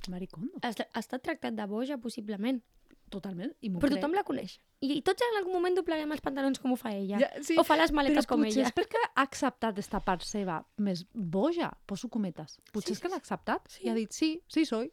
Maricondo, 0.08 0.52
ha, 0.62 0.68
ha 0.92 0.98
estat 0.98 1.22
tractat 1.22 1.54
de 1.54 1.66
boja, 1.66 1.98
possiblement. 1.98 2.62
totalment. 3.10 3.52
I 3.60 3.70
Però 3.70 3.80
crec. 3.88 3.96
tothom 3.98 4.12
la 4.14 4.22
coneix. 4.22 4.60
I, 4.80 4.92
I 4.98 5.02
tots 5.02 5.20
en 5.26 5.36
algun 5.38 5.52
moment 5.52 5.74
dobleguem 5.74 6.12
els 6.12 6.20
pantalons 6.20 6.60
com 6.60 6.70
ho 6.72 6.76
fa 6.76 6.92
ella. 6.94 7.18
Ja, 7.18 7.28
sí, 7.42 7.56
O 7.58 7.64
fa 7.64 7.74
les 7.76 7.90
maletes 7.90 8.24
però 8.24 8.36
com 8.36 8.44
ella. 8.44 8.62
és 8.68 8.72
perquè 8.72 9.00
ha 9.16 9.22
acceptat 9.22 9.76
esta 9.78 9.98
part 10.00 10.22
seva 10.22 10.64
més 10.78 11.04
boja, 11.12 11.72
poso 11.86 12.08
cometes. 12.08 12.60
Potser 12.72 12.86
Sí, 12.86 12.92
és 12.92 13.00
que 13.00 13.08
l'ha 13.08 13.16
acceptat 13.16 13.66
sí. 13.68 13.82
i 13.84 13.88
ha 13.90 13.94
dit 13.94 14.12
sí, 14.12 14.40
sí 14.46 14.64
soy. 14.64 14.92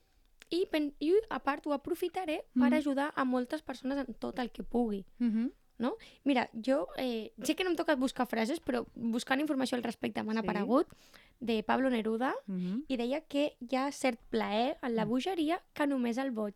I, 0.50 0.66
pen, 0.72 0.96
I 1.00 1.14
a 1.30 1.40
part 1.44 1.68
ho 1.68 1.74
aprofitaré 1.74 2.40
per 2.56 2.72
Mhm. 2.72 2.74
ajudar 2.74 3.14
a 3.16 3.24
moltes 3.24 3.62
persones 3.62 3.98
en 4.08 4.14
tot 4.16 4.40
el 4.40 4.50
que 4.52 4.64
pugui. 4.64 5.06
Mm 5.20 5.30
-hmm. 5.32 5.52
Mira, 6.24 6.50
jo 6.54 6.88
eh, 6.98 7.32
sé 7.44 7.56
que 7.56 7.64
no 7.64 7.70
em 7.70 7.76
toca 7.76 7.96
buscar 7.96 8.26
frases, 8.28 8.60
però 8.64 8.86
buscant 8.96 9.40
informació 9.40 9.78
al 9.78 9.84
respecte 9.84 10.24
m'han 10.24 10.38
Sí. 10.38 10.44
aparegut 10.44 10.88
de 11.40 11.62
Pablo 11.64 11.90
Neruda 11.90 12.34
Mm 12.48 12.58
-hmm. 12.58 12.84
i 12.88 12.98
deia 12.98 13.22
que 13.22 13.56
hi 13.60 13.76
ha 13.76 13.92
cert 13.92 14.20
plaer 14.30 14.78
en 14.82 14.96
la 14.96 15.06
Mm. 15.06 15.10
bogeria 15.10 15.62
que 15.74 15.86
només 15.88 16.18
el 16.18 16.32
boig. 16.32 16.56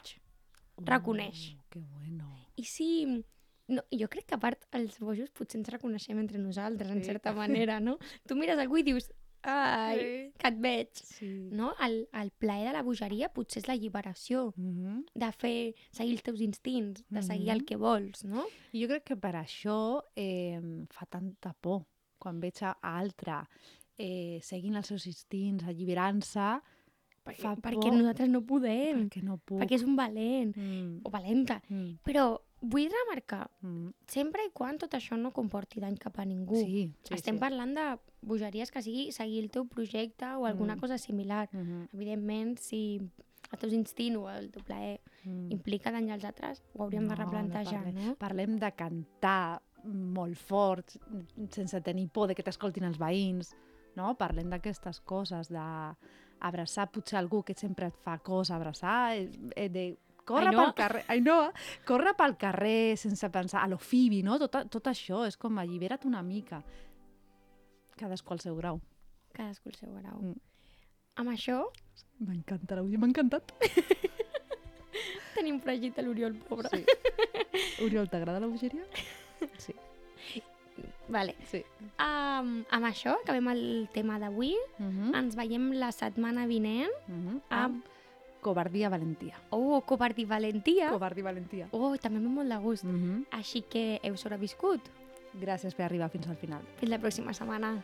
Reconeix. 0.78 1.56
Oh, 1.58 1.64
que 1.70 1.80
bueno. 1.80 2.36
I 2.56 2.64
si... 2.66 3.24
No, 3.68 3.84
jo 3.90 4.10
crec 4.10 4.26
que 4.26 4.36
a 4.36 4.40
part 4.40 4.66
els 4.76 5.00
bojos 5.00 5.30
potser 5.30 5.58
ens 5.60 5.70
reconeixem 5.70 6.20
entre 6.20 6.38
nosaltres, 6.40 6.90
en 6.92 7.00
Sí. 7.00 7.06
certa 7.06 7.32
manera, 7.32 7.80
no? 7.80 7.98
Tu 8.28 8.36
mires 8.36 8.58
algú 8.60 8.78
i 8.78 8.84
dius, 8.84 9.12
ai, 9.44 9.98
Sí. 10.00 10.34
que 10.38 10.48
et 10.48 10.58
veig. 10.62 10.90
Sí. 10.94 11.50
No? 11.52 11.74
El, 11.80 12.08
el 12.14 12.32
plaer 12.32 12.68
de 12.68 12.74
la 12.74 12.84
bogeria 12.84 13.30
potser 13.34 13.62
és 13.64 13.68
la 13.68 13.74
alliberació, 13.74 14.54
Mm 14.56 14.74
-hmm. 14.78 15.06
de 15.14 15.32
fer, 15.32 15.76
seguir 15.92 16.14
els 16.14 16.24
teus 16.24 16.42
instints, 16.42 17.04
de 17.10 17.22
seguir 17.22 17.50
el 17.50 17.60
Mhm. 17.60 17.66
que 17.66 17.76
vols, 17.76 18.24
no? 18.26 18.46
I 18.74 18.82
jo 18.82 18.88
crec 18.88 19.04
que 19.04 19.16
per 19.18 19.36
això 19.36 20.02
eh, 20.16 20.60
fa 20.90 21.06
tanta 21.06 21.54
por 21.54 21.86
quan 22.20 22.40
veig 22.40 22.62
a 22.64 22.78
altre 22.82 23.48
eh, 23.98 24.40
seguint 24.42 24.76
els 24.76 24.88
seus 24.88 25.06
instints, 25.08 25.64
alliberant-se, 25.64 26.62
Perquè, 27.24 27.42
Fa 27.44 27.56
perquè 27.56 27.92
nosaltres 27.94 28.30
no 28.30 28.42
podem, 28.42 29.08
perquè 29.08 29.22
no 29.22 29.38
puc. 29.38 29.60
perquè 29.62 29.76
és 29.76 29.84
un 29.84 29.96
valent 29.96 30.56
Mm, 30.58 31.02
o 31.04 31.10
valenta. 31.12 31.62
mm, 31.70 32.00
Però 32.04 32.42
vull 32.62 32.88
remarcar, 32.94 33.50
mm. 33.62 33.88
sempre 34.08 34.44
i 34.46 34.52
quan 34.54 34.78
tot 34.78 34.94
això 34.94 35.18
no 35.18 35.32
comporti 35.34 35.80
dany 35.82 35.98
cap 35.98 36.20
a 36.20 36.26
ningú. 36.26 36.56
Sí, 36.56 36.92
sí, 37.04 37.14
Estem 37.16 37.36
sí. 37.36 37.40
parlant 37.42 37.74
de 37.76 37.86
bogeries 38.22 38.70
que 38.72 38.82
sigui 38.86 39.12
seguir 39.12 39.44
el 39.44 39.50
teu 39.50 39.66
projecte 39.68 40.26
o 40.36 40.46
alguna 40.46 40.76
Mm. 40.76 40.80
cosa 40.80 40.98
similar. 40.98 41.50
Mm 41.52 41.88
Evidentment, 41.94 42.60
si 42.60 43.02
els 43.52 43.60
teus 43.60 43.74
instints 43.74 44.18
o 44.18 44.30
el 44.30 44.52
teu 44.52 44.62
plaer 44.64 45.02
-hmm. 45.26 45.52
implica 45.52 45.92
danyar 45.92 46.16
els 46.16 46.26
altres, 46.26 46.64
ho 46.76 46.84
hauríem 46.84 47.08
de 47.08 47.16
No, 47.16 47.16
no 47.16 47.24
replantejar, 47.24 47.84
parlem. 47.84 48.06
no? 48.08 48.16
Parlem 48.16 48.58
de 48.60 48.72
cantar 48.74 49.62
molt 49.84 50.38
fort, 50.38 50.96
sense 51.50 51.82
tenir 51.82 52.08
por 52.10 52.28
de 52.28 52.36
que 52.36 52.44
t'escoltin 52.44 52.84
els 52.84 53.00
veïns, 53.00 53.56
no? 53.96 54.16
Parlem 54.16 54.48
d'aquestes 54.50 55.00
coses, 55.02 55.50
d'abraçar 56.42 56.92
potser 56.92 57.18
algú 57.18 57.44
que 57.44 57.54
sempre 57.56 57.88
et 57.88 57.96
fa 57.98 58.20
cosa, 58.20 58.56
abraçar, 58.56 59.16
eh, 59.18 59.30
eh, 59.56 59.70
de 59.70 59.98
córrer 60.26 60.48
Ainhoa. 60.50 60.66
pel 60.66 60.74
carrer, 60.76 61.04
Ainhoa, 61.08 61.52
córrer 61.86 62.14
pel 62.18 62.38
carrer 62.38 62.98
sense 62.98 63.30
pensar, 63.30 63.64
a 63.64 63.68
lo 63.68 63.78
Phoebe, 63.78 64.22
no? 64.24 64.38
Tot, 64.40 64.70
tot 64.70 64.88
això 64.88 65.26
és 65.28 65.38
com 65.38 65.58
allibera't 65.58 66.06
una 66.06 66.22
mica. 66.24 66.64
Cadascú 67.98 68.34
al 68.34 68.40
seu 68.40 68.56
grau. 68.56 68.82
Cadascú 69.34 69.70
el 69.70 69.76
seu 69.76 69.94
grau. 69.94 70.18
Mm. 70.22 70.36
Amb 71.22 71.30
això 71.30 71.66
M'encanta 72.22 72.76
l'àudio, 72.76 73.00
m'ha 73.00 73.08
encantat. 73.10 73.52
tenim 75.36 75.60
fregit 75.64 75.98
a 75.98 76.04
l'Oriol, 76.06 76.36
pobre. 76.48 76.70
Sí. 76.70 76.86
Oriol, 77.86 78.10
t'agrada 78.12 78.40
la 78.40 78.48
bogeria? 78.48 78.86
Sí, 79.58 79.74
Vale. 81.10 81.36
sí. 81.50 81.64
Um, 82.00 82.62
amb 82.72 82.86
això 82.88 83.16
acabem 83.20 83.48
el 83.52 83.64
tema 83.94 84.20
d'avui. 84.20 84.54
Uh 84.80 84.86
-huh. 84.86 85.16
Ens 85.18 85.36
veiem 85.36 85.72
la 85.74 85.92
setmana 85.92 86.46
vinent 86.46 86.92
Uh 87.08 87.16
-huh. 87.16 87.42
amb... 87.50 87.84
Covardia, 88.42 88.90
valentia. 88.90 89.36
Oh, 89.52 89.82
Covardi 89.86 90.26
Valentia. 90.26 90.90
Covardia, 90.90 91.24
valentia. 91.24 91.68
Oh, 91.72 91.96
també 92.02 92.20
m'ha 92.20 92.30
molt 92.30 92.50
de 92.50 92.58
gust. 92.58 92.84
Uh 92.84 92.90
-huh. 92.90 93.26
Així 93.32 93.62
que 93.62 94.00
heu 94.04 94.18
sobreviscut. 94.18 94.82
Gràcies 95.40 95.76
per 95.76 95.86
arribar 95.86 96.10
fins 96.10 96.28
al 96.28 96.36
final. 96.36 96.62
Fins 96.80 96.90
la 96.90 97.00
pròxima 97.00 97.34
setmana. 97.34 97.84